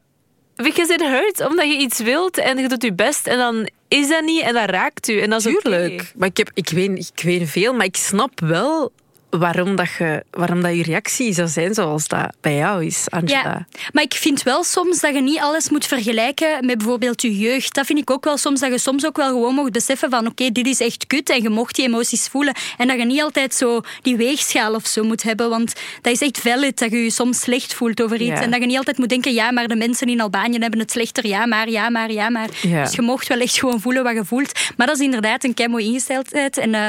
Because 0.56 0.93
it 0.93 1.02
hurts. 1.02 1.41
Omdat 1.41 1.65
je 1.65 1.78
iets 1.78 2.00
wilt 2.00 2.38
en 2.38 2.58
je 2.58 2.67
doet 2.67 2.84
je 2.84 2.93
best 2.93 3.28
en 3.28 3.38
dan 3.38 3.69
is 3.88 4.08
dat 4.08 4.24
niet 4.24 4.41
en 4.41 4.54
dat 4.54 4.69
raakt 4.69 5.08
u. 5.08 5.19
En 5.19 5.30
dat 5.30 5.45
is. 5.45 5.58
Tuurlijk. 5.62 6.12
Maar 6.15 6.28
ik, 6.28 6.38
heb, 6.38 6.52
ik, 6.54 6.69
weet, 6.69 7.12
ik 7.15 7.24
weet 7.24 7.50
veel, 7.50 7.74
maar 7.74 7.86
ik 7.86 7.95
snap 7.95 8.39
wel 8.39 8.91
waarom, 9.30 9.76
dat 9.76 9.89
je, 9.98 10.24
waarom 10.32 10.62
dat 10.62 10.76
je 10.76 10.84
reactie 10.84 11.34
zou 11.34 11.48
zijn 11.48 11.74
zoals 11.74 12.08
dat 12.08 12.34
bij 12.42 12.56
jou 12.56 12.86
is, 12.86 13.06
Angela. 13.10 13.44
Ja, 13.44 13.68
maar 13.92 14.04
ik 14.04 14.13
vind 14.13 14.44
wel 14.44 14.63
soms 14.63 15.00
dat 15.00 15.13
je 15.13 15.22
niet 15.22 15.39
alles 15.39 15.70
moet 15.70 15.86
vergelijken 15.86 16.65
met 16.65 16.78
bijvoorbeeld 16.78 17.22
je 17.22 17.38
jeugd. 17.38 17.74
Dat 17.74 17.86
vind 17.86 18.00
ik 18.00 18.12
ook 18.12 18.24
wel 18.24 18.38
soms, 18.38 18.60
dat 18.60 18.72
je 18.72 18.78
soms 18.78 19.06
ook 19.06 19.18
wel 19.18 19.28
gewoon 19.28 19.56
mocht 19.56 19.72
beseffen 19.72 20.10
van 20.10 20.28
oké, 20.28 20.52
dit 20.52 20.68
is 20.68 20.80
echt 20.80 21.08
kut 21.08 21.30
en 21.30 21.42
je 21.42 21.50
mocht 21.50 21.76
die 21.76 21.86
emoties 21.86 22.28
voelen. 22.28 22.56
En 22.78 22.88
dat 22.88 22.98
je 22.98 23.06
niet 23.06 23.22
altijd 23.22 23.54
zo 23.54 23.82
die 24.02 24.18
weegschaal 24.18 24.74
of 24.74 24.88
zo 24.88 25.04
moet 25.04 25.24
hebben, 25.24 25.50
want 25.50 25.74
dat 26.02 26.13
is 26.13 26.22
echt 26.22 26.39
valid 26.39 26.80
dat 26.80 26.92
je 26.92 27.04
je 27.04 27.12
soms 27.12 27.39
slecht 27.39 27.74
voelt 27.74 28.02
over 28.02 28.22
iets. 28.22 28.30
Ja. 28.30 28.42
En 28.42 28.52
dat 28.52 28.60
je 28.60 28.65
niet 28.65 28.78
altijd 28.78 28.98
moet 28.98 29.10
denken, 29.10 29.34
ja, 29.34 29.52
maar 29.52 29.68
de 29.68 29.76
mensen 29.76 30.08
in 30.08 30.22
Albanië 30.22 30.58
hebben 30.58 30.80
het 30.80 30.92
slechter, 30.92 31.28
ja, 31.28 31.46
maar, 31.46 31.70
ja, 31.70 31.89
maar, 31.89 32.12
ja, 32.12 32.30
maar. 32.30 32.50
Ja. 32.62 32.84
Dus 32.84 32.96
je 32.96 33.02
mocht 33.02 33.28
wel 33.28 33.39
echt 33.39 33.60
gewoon 33.60 33.82
voelen 33.82 34.04
wat 34.04 34.13
je 34.13 34.26
voelt. 34.26 34.60
Maar 34.78 34.88
dat 34.88 34.96
is 35.00 35.06
inderdaad 35.06 35.44
een 35.44 35.54
kei 35.54 35.70
mooie 35.70 35.86
ingesteldheid. 35.86 36.58
En 36.58 36.74
eh 36.74 36.88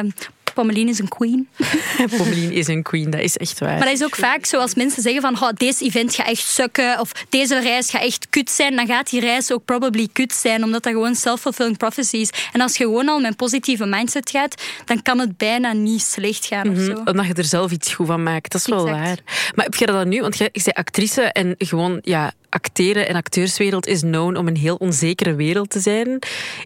Pommelien 0.55 0.89
is 0.89 0.99
een 0.99 1.09
queen. 1.09 1.49
Pommelien 2.17 2.53
is 2.53 2.67
een 2.67 2.83
queen, 2.83 3.11
dat 3.11 3.21
is 3.21 3.37
echt 3.37 3.59
waar. 3.59 3.69
Maar 3.79 3.85
dat 3.85 3.95
is 3.95 4.05
ook 4.05 4.17
vaak 4.17 4.45
zo 4.45 4.59
als 4.59 4.75
mensen 4.75 5.03
zeggen 5.03 5.21
van 5.23 5.43
oh, 5.43 5.49
deze 5.55 5.85
event 5.85 6.15
gaat 6.15 6.27
echt 6.27 6.47
sukken 6.47 7.01
of 7.01 7.13
deze 7.29 7.61
reis 7.61 7.91
gaat 7.91 8.03
echt 8.03 8.27
kut 8.31 8.51
zijn, 8.51 8.77
dan 8.77 8.87
gaat 8.87 9.11
die 9.11 9.21
reis 9.21 9.53
ook 9.53 9.65
probably 9.65 10.09
kut 10.13 10.33
zijn, 10.33 10.65
omdat 10.65 10.83
dat 10.83 10.93
gewoon 10.93 11.15
self-fulfilling 11.15 11.77
prophecy 11.77 12.17
is. 12.17 12.31
En 12.53 12.61
als 12.61 12.77
je 12.77 12.85
gewoon 12.85 13.09
al 13.09 13.21
met 13.21 13.31
een 13.31 13.37
positieve 13.37 13.87
mindset 13.87 14.31
gaat, 14.31 14.63
dan 14.85 15.03
kan 15.03 15.19
het 15.19 15.37
bijna 15.37 15.73
niet 15.73 16.03
slecht 16.03 16.47
gaan 16.47 16.69
of 16.69 16.79
zo. 16.79 16.93
Mhm, 16.93 17.09
Omdat 17.09 17.27
je 17.27 17.35
er 17.35 17.45
zelf 17.45 17.71
iets 17.71 17.95
goed 17.95 18.07
van 18.07 18.23
maakt. 18.23 18.53
Dat 18.53 18.61
is 18.61 18.67
wel 18.67 18.85
waar. 18.85 19.19
Maar 19.55 19.65
heb 19.65 19.75
je 19.75 19.87
dat 19.87 19.95
dan 19.95 20.09
nu? 20.09 20.21
Want 20.21 20.37
jij 20.37 20.49
je 20.53 20.63
bent 20.65 20.77
actrice 20.77 21.23
en 21.23 21.55
gewoon 21.59 21.99
ja, 22.03 22.33
acteren 22.49 23.09
en 23.09 23.15
acteurswereld 23.15 23.87
is 23.87 24.01
known 24.01 24.37
om 24.37 24.47
een 24.47 24.57
heel 24.57 24.77
onzekere 24.77 25.35
wereld 25.35 25.71
te 25.71 25.81
zijn. 25.81 26.19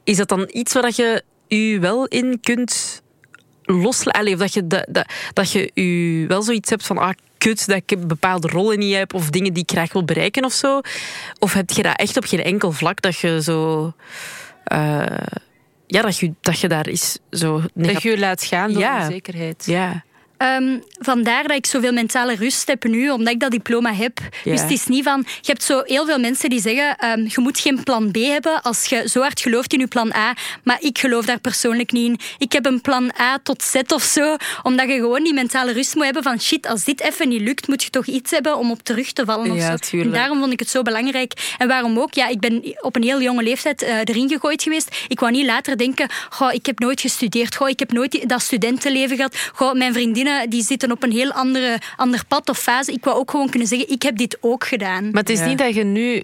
Is 0.05 0.17
dat 0.17 0.29
dan 0.29 0.49
iets 0.53 0.73
waar 0.73 0.83
dat 0.83 0.97
je 0.97 1.23
u 1.49 1.81
wel 1.81 2.07
in 2.07 2.39
kunt 2.41 3.03
loslaten? 3.65 4.33
Of 4.33 4.39
dat 4.39 4.55
je, 4.55 4.67
dat, 4.67 4.87
dat, 4.89 5.07
dat 5.33 5.51
je 5.53 5.71
u 5.75 6.25
wel 6.29 6.43
zoiets 6.43 6.71
hebt 6.71 6.87
van 6.87 6.99
ah, 6.99 7.11
kut, 7.39 7.67
dat 7.67 7.83
ik 7.87 8.07
bepaalde 8.07 8.49
rollen 8.49 8.79
niet 8.79 8.95
heb 8.95 9.15
of 9.15 9.31
dingen 9.31 9.53
die 9.53 9.63
ik 9.63 9.71
graag 9.71 9.93
wil 9.93 10.05
bereiken 10.05 10.45
of 10.45 10.53
zo? 10.53 10.81
Of 11.39 11.53
heb 11.53 11.71
je 11.71 11.83
dat 11.83 11.97
echt 11.99 12.17
op 12.17 12.25
geen 12.25 12.43
enkel 12.43 12.73
vlak 12.73 13.03
dat 13.03 13.19
je 13.19 13.43
zo... 13.43 13.93
eh, 14.65 15.07
ja, 15.87 16.03
dat 16.03 16.19
je, 16.19 16.33
dat 16.41 16.59
je 16.61 16.69
daar 16.69 16.89
is 16.89 17.19
zo... 17.31 17.63
Dat 17.75 18.03
je 18.03 18.11
je 18.11 18.19
laat 18.19 18.45
gaan 18.45 18.73
door 18.73 18.81
Ja. 18.83 19.05
onzekerheid. 19.05 19.63
Ja. 19.67 20.05
Ehm, 20.37 20.79
vandaar 20.99 21.43
dat 21.43 21.57
ik 21.57 21.67
zoveel 21.67 21.93
mentale 21.93 22.35
rust 22.35 22.67
heb 22.69 22.85
nu, 22.85 23.11
omdat 23.11 23.35
ik 23.35 23.41
dat 23.41 23.51
diploma 23.51 23.93
heb. 23.93 24.19
Ja. 24.45 24.53
Dus 24.53 24.61
het 24.61 24.71
is 24.71 24.87
niet 24.87 25.05
van... 25.05 25.25
Je 25.27 25.51
hebt 25.51 25.63
zo 25.63 25.83
heel 25.85 26.07
veel 26.07 26.19
mensen 26.19 26.51
die 26.51 26.61
zeggen, 26.61 26.97
ehm, 26.97 27.21
je 27.21 27.41
moet 27.41 27.59
geen 27.59 27.83
plan 27.83 28.11
B 28.11 28.17
hebben 28.17 28.63
als 28.63 28.85
je 28.85 29.09
zo 29.09 29.21
hard 29.21 29.41
gelooft 29.41 29.73
in 29.73 29.79
je 29.79 29.87
plan 29.87 30.15
A. 30.15 30.35
Maar 30.63 30.77
ik 30.81 30.99
geloof 30.99 31.25
daar 31.25 31.39
persoonlijk 31.41 31.93
niet 31.93 32.09
in. 32.09 32.19
Ik 32.39 32.53
heb 32.53 32.67
een 32.67 32.81
plan 32.81 33.13
A 33.21 33.39
tot 33.43 33.63
Z 33.63 33.75
of 33.95 34.03
zo, 34.03 34.37
omdat 34.63 34.89
je 34.89 34.95
gewoon 34.95 35.25
die 35.25 35.35
mentale 35.35 35.73
rust 35.73 35.95
moet 35.95 36.05
hebben 36.05 36.23
van 36.23 36.41
shit, 36.41 36.67
als 36.67 36.85
dit 36.85 37.01
even 37.01 37.29
niet 37.29 37.41
lukt, 37.41 37.69
moet 37.69 37.83
je 37.83 37.91
toch 37.91 38.07
iets 38.07 38.31
hebben 38.31 38.57
om 38.57 38.71
op 38.71 38.83
terug 38.83 39.13
te 39.13 39.25
vallen 39.25 39.51
of 39.51 39.57
Ja, 39.57 39.77
zo. 39.83 39.97
En 39.97 40.11
daarom 40.11 40.39
vond 40.39 40.53
ik 40.53 40.59
het 40.59 40.69
zo 40.69 40.83
belangrijk. 40.83 41.55
En 41.59 41.69
waarom 41.69 41.99
ook? 41.99 42.15
Ja, 42.15 42.29
ik 42.29 42.41
ben 42.41 42.77
op 42.81 42.97
een 42.97 43.03
heel 43.03 43.23
jonge 43.23 43.43
leeftijd 43.43 43.83
eh, 43.83 43.99
erin 44.05 44.29
gegooid 44.29 44.63
geweest. 44.63 44.97
Ik 45.09 45.21
wou 45.21 45.33
niet 45.33 45.47
later 45.47 45.77
denken, 45.77 46.09
goh, 46.31 46.53
ik 46.53 46.67
heb 46.67 46.79
nooit 46.79 47.01
gestudeerd, 47.01 47.57
goh, 47.57 47.69
ik 47.69 47.79
heb 47.79 47.93
nooit 47.93 48.29
dat 48.29 48.43
studentenleven 48.43 49.17
gehad, 49.17 49.37
goh, 49.53 49.73
mijn 49.73 49.93
vriendinnen 50.25 50.51
die 50.51 50.63
zitten 50.63 50.91
op 50.93 51.03
een 51.03 51.13
heel 51.13 51.33
andere, 51.33 51.79
ander 51.97 52.25
pad 52.29 52.49
of 52.49 52.59
fase. 52.59 52.93
Ik 52.93 53.05
wou 53.05 53.17
ook 53.17 53.31
gewoon 53.31 53.51
kunnen 53.51 53.69
zeggen, 53.69 53.89
ik 53.91 54.03
heb 54.03 54.17
dit 54.17 54.37
ook 54.41 54.67
gedaan. 54.67 55.05
Maar 55.11 55.21
het 55.21 55.31
is 55.31 55.39
Ja. 55.39 55.47
niet 55.47 55.59
dat 55.59 55.75
je 55.75 55.85
nu 55.85 56.23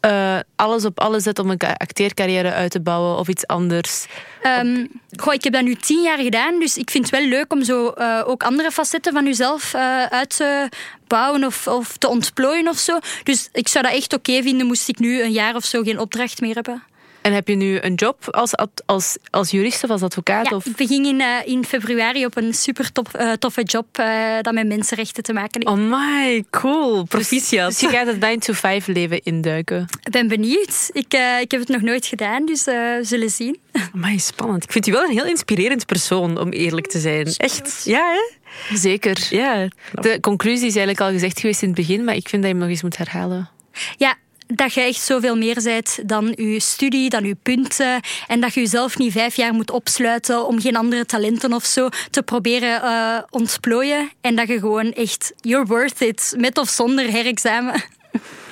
eh, 0.00 0.38
alles 0.56 0.84
op 0.84 1.00
alles 1.00 1.22
zet 1.22 1.38
om 1.38 1.50
een 1.50 1.58
acteercarrière 1.58 2.52
uit 2.52 2.70
te 2.70 2.80
bouwen 2.80 3.18
of 3.18 3.28
iets 3.28 3.46
anders. 3.46 4.06
Ehm, 4.42 4.86
goh, 5.20 5.34
ik 5.34 5.44
heb 5.44 5.52
dat 5.52 5.62
nu 5.62 5.74
tien 5.74 6.02
jaar 6.02 6.18
gedaan, 6.18 6.58
dus 6.58 6.76
ik 6.76 6.90
vind 6.90 7.10
het 7.10 7.20
wel 7.20 7.28
leuk 7.28 7.52
om 7.52 7.64
zo 7.64 7.88
eh, 7.88 8.22
ook 8.26 8.42
andere 8.42 8.70
facetten 8.70 9.12
van 9.12 9.24
jezelf 9.24 9.74
eh, 9.74 10.04
uit 10.04 10.36
te 10.36 10.68
bouwen 11.06 11.44
of, 11.44 11.66
of 11.66 11.96
te 11.96 12.08
ontplooien 12.08 12.68
of 12.68 12.78
zo. 12.78 12.98
Dus 13.22 13.48
ik 13.52 13.68
zou 13.68 13.84
dat 13.84 13.94
echt 13.94 14.12
oké 14.14 14.42
vinden, 14.42 14.66
moest 14.66 14.88
ik 14.88 14.98
nu 14.98 15.22
een 15.22 15.32
jaar 15.32 15.54
of 15.54 15.64
zo 15.64 15.82
geen 15.82 15.98
opdracht 15.98 16.40
meer 16.40 16.54
hebben. 16.54 16.82
En 17.24 17.32
heb 17.32 17.48
je 17.48 17.54
nu 17.54 17.78
een 17.80 17.94
job 17.94 18.30
als, 18.30 18.56
als, 18.86 19.16
als 19.30 19.50
jurist 19.50 19.84
of 19.84 19.90
als 19.90 20.02
advocaat? 20.02 20.48
Ja, 20.48 20.56
of? 20.56 20.66
ik 20.66 20.76
begin 20.76 21.04
in, 21.04 21.20
eh, 21.20 21.28
in 21.44 21.64
februari 21.64 22.24
op 22.24 22.36
een 22.36 22.54
super 22.54 22.92
top, 22.92 23.14
eh, 23.14 23.32
toffe 23.32 23.62
job 23.62 23.86
eh, 23.98 24.40
dat 24.40 24.52
met 24.52 24.66
mensenrechten 24.66 25.22
te 25.22 25.32
maken 25.32 25.66
heeft. 25.66 25.78
Oh 25.78 25.98
my, 25.98 26.44
cool. 26.50 27.04
Proficiat. 27.04 27.68
Dus 27.68 27.80
je 27.80 27.88
gaat 27.88 28.06
het 28.06 28.20
9 28.20 28.40
to 28.40 28.52
5 28.52 28.86
leven 28.86 29.22
induiken. 29.22 29.86
Ik 30.02 30.12
ben 30.12 30.28
benieuwd. 30.28 30.90
Ik, 30.92 31.14
ik 31.40 31.50
heb 31.50 31.60
het 31.60 31.68
nog 31.68 31.80
nooit 31.80 32.06
gedaan, 32.06 32.46
dus 32.46 32.64
we 32.64 32.98
zullen 33.02 33.30
zien. 33.30 33.58
Amai, 33.94 34.18
spannend. 34.18 34.64
Ik 34.64 34.72
vind 34.72 34.86
u 34.86 34.92
wel 34.92 35.04
een 35.04 35.16
heel 35.16 35.26
inspirerend 35.26 35.86
persoon, 35.86 36.38
om 36.38 36.50
eerlijk 36.50 36.86
te 36.86 36.98
zijn. 36.98 37.26
Echt. 37.36 37.82
Ja, 37.84 38.12
hè? 38.12 38.76
Zeker. 38.76 39.26
Ja. 39.30 39.68
De 39.92 40.20
conclusie 40.20 40.66
is 40.66 40.76
eigenlijk 40.76 41.00
al 41.00 41.10
gezegd 41.10 41.40
geweest 41.40 41.62
in 41.62 41.68
het 41.68 41.76
begin, 41.76 42.04
maar 42.04 42.14
ik 42.14 42.28
vind 42.28 42.42
dat 42.42 42.50
je 42.50 42.56
hem 42.56 42.66
nog 42.66 42.68
eens 42.68 42.82
moet 42.82 42.96
herhalen. 42.96 43.50
Ja, 43.96 44.16
dat 44.54 44.72
je 44.72 44.80
echt 44.80 45.00
zoveel 45.00 45.36
meer 45.36 45.60
bent 45.62 45.98
dan 46.08 46.32
je 46.36 46.60
studie, 46.60 47.10
dan 47.10 47.24
je 47.24 47.36
punten. 47.42 48.00
En 48.26 48.40
dat 48.40 48.54
je 48.54 48.60
jezelf 48.60 48.98
niet 48.98 49.12
vijf 49.12 49.36
jaar 49.36 49.54
moet 49.54 49.70
opsluiten 49.70 50.46
om 50.46 50.60
geen 50.60 50.76
andere 50.76 51.06
talenten 51.06 51.52
of 51.52 51.64
zo 51.64 51.88
te 52.10 52.22
proberen 52.22 52.84
uh, 52.84 53.18
ontplooien. 53.30 54.10
En 54.20 54.36
dat 54.36 54.48
je 54.48 54.58
gewoon 54.58 54.92
echt, 54.92 55.32
you're 55.40 55.66
worth 55.66 56.00
it, 56.00 56.34
met 56.38 56.58
of 56.58 56.68
zonder 56.68 57.10
herexamen. 57.10 57.82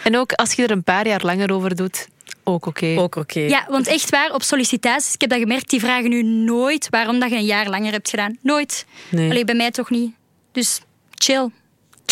En 0.05 0.17
ook 0.17 0.33
als 0.33 0.53
je 0.53 0.63
er 0.63 0.71
een 0.71 0.85
paar 0.85 1.07
jaar 1.07 1.25
langer 1.25 1.53
over 1.53 1.77
doet, 1.77 2.09
ook 2.45 2.67
oké. 2.67 2.95
Ook 2.99 3.17
oké. 3.17 3.41
Ja, 3.41 3.67
want 3.69 3.87
echt 3.87 4.11
waar, 4.11 4.35
op 4.35 4.43
sollicitaties, 4.43 5.15
ik 5.15 5.21
heb 5.21 5.31
dat 5.31 5.39
gemerkt, 5.39 5.71
die 5.71 5.81
vragen 5.81 6.11
nu 6.11 6.23
nooit 6.23 6.87
waarom 6.91 7.19
dat 7.19 7.31
je 7.31 7.37
een 7.37 7.45
jaar 7.45 7.69
langer 7.69 7.93
hebt 7.93 8.09
gedaan. 8.09 8.39
Nooit. 8.41 8.87
Nee. 9.11 9.31
Alleen 9.31 9.47
bij 9.47 9.55
mij 9.55 9.71
toch 9.71 9.91
niet. 9.91 10.15
Dus 10.53 10.81
chill. 11.15 11.51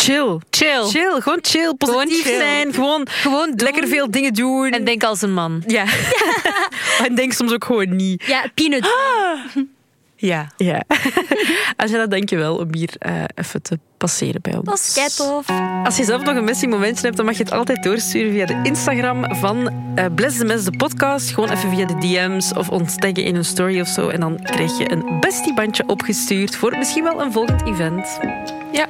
Chill. 0.01 0.39
Chill. 0.49 0.83
Chill, 0.87 1.21
gewoon 1.21 1.39
chill. 1.41 1.73
Positief 1.77 2.21
chill. 2.23 2.37
zijn. 2.37 2.73
Gewoon, 2.73 3.07
Gewoon 3.09 3.47
doen. 3.47 3.67
lekker 3.67 3.87
veel 3.87 4.11
dingen 4.11 4.33
doen. 4.33 4.71
En 4.71 4.83
denk 4.83 5.03
als 5.03 5.21
een 5.21 5.33
man. 5.33 5.63
ja. 5.67 5.85
en 7.05 7.15
denk 7.15 7.33
soms 7.33 7.53
ook 7.53 7.63
gewoon 7.65 7.95
niet. 7.95 8.23
Ja, 8.25 8.45
peanut. 8.55 8.89
Ja. 10.15 10.51
Ja. 10.57 10.83
Angela, 11.75 12.07
dankjewel 12.07 12.55
om 12.57 12.67
hier 12.75 12.89
eh, 12.97 13.13
even 13.35 13.61
te 13.61 13.79
passeren 13.97 14.41
bij 14.41 14.55
ons. 14.55 14.65
Dat 14.65 14.75
is 14.75 14.93
keitof. 14.93 15.45
Als 15.83 15.97
je 15.97 16.03
zelf 16.03 16.23
nog 16.23 16.35
een 16.35 16.43
messy 16.43 16.65
momentje 16.65 17.05
hebt, 17.05 17.17
dan 17.17 17.25
mag 17.25 17.37
je 17.37 17.43
het 17.43 17.51
altijd 17.51 17.83
doorsturen 17.83 18.31
via 18.31 18.45
de 18.45 18.59
Instagram 18.63 19.35
van 19.35 19.73
uh, 19.95 20.05
Bless 20.15 20.37
the 20.37 20.45
Mess, 20.45 20.65
de 20.65 20.77
podcast. 20.77 21.29
Gewoon 21.33 21.49
even 21.49 21.69
via 21.69 21.85
de 21.85 21.97
DM's 21.97 22.51
of 22.53 22.69
ons 22.69 22.95
taggen 22.95 23.23
in 23.23 23.35
een 23.35 23.45
story 23.45 23.79
of 23.79 23.87
zo. 23.87 24.09
En 24.09 24.19
dan 24.19 24.43
krijg 24.43 24.77
je 24.77 24.91
een 24.91 25.19
bestiebandje 25.19 25.83
opgestuurd 25.87 26.55
voor 26.55 26.77
misschien 26.77 27.03
wel 27.03 27.21
een 27.21 27.31
volgend 27.31 27.65
event. 27.67 28.19
Ja. 28.71 28.87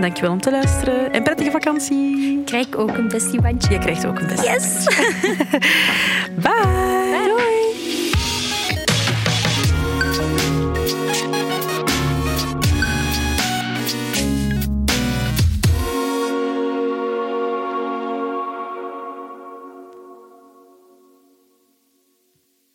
Dankjewel 0.00 0.32
om 0.32 0.40
te 0.40 0.50
luisteren. 0.50 1.12
En 1.12 1.22
prettige 1.22 1.50
vakantie. 1.50 2.42
Krijg 2.44 2.74
ook 2.74 2.96
een 2.96 3.08
bestiebandje. 3.08 3.72
Je 3.72 3.78
krijgt 3.78 4.06
ook 4.06 4.18
een 4.18 4.26
bestiebandje. 4.26 4.60
Yes! 4.60 4.84
Bye. 6.42 6.52
Bye. 6.62 7.24
Doei. 7.24 7.65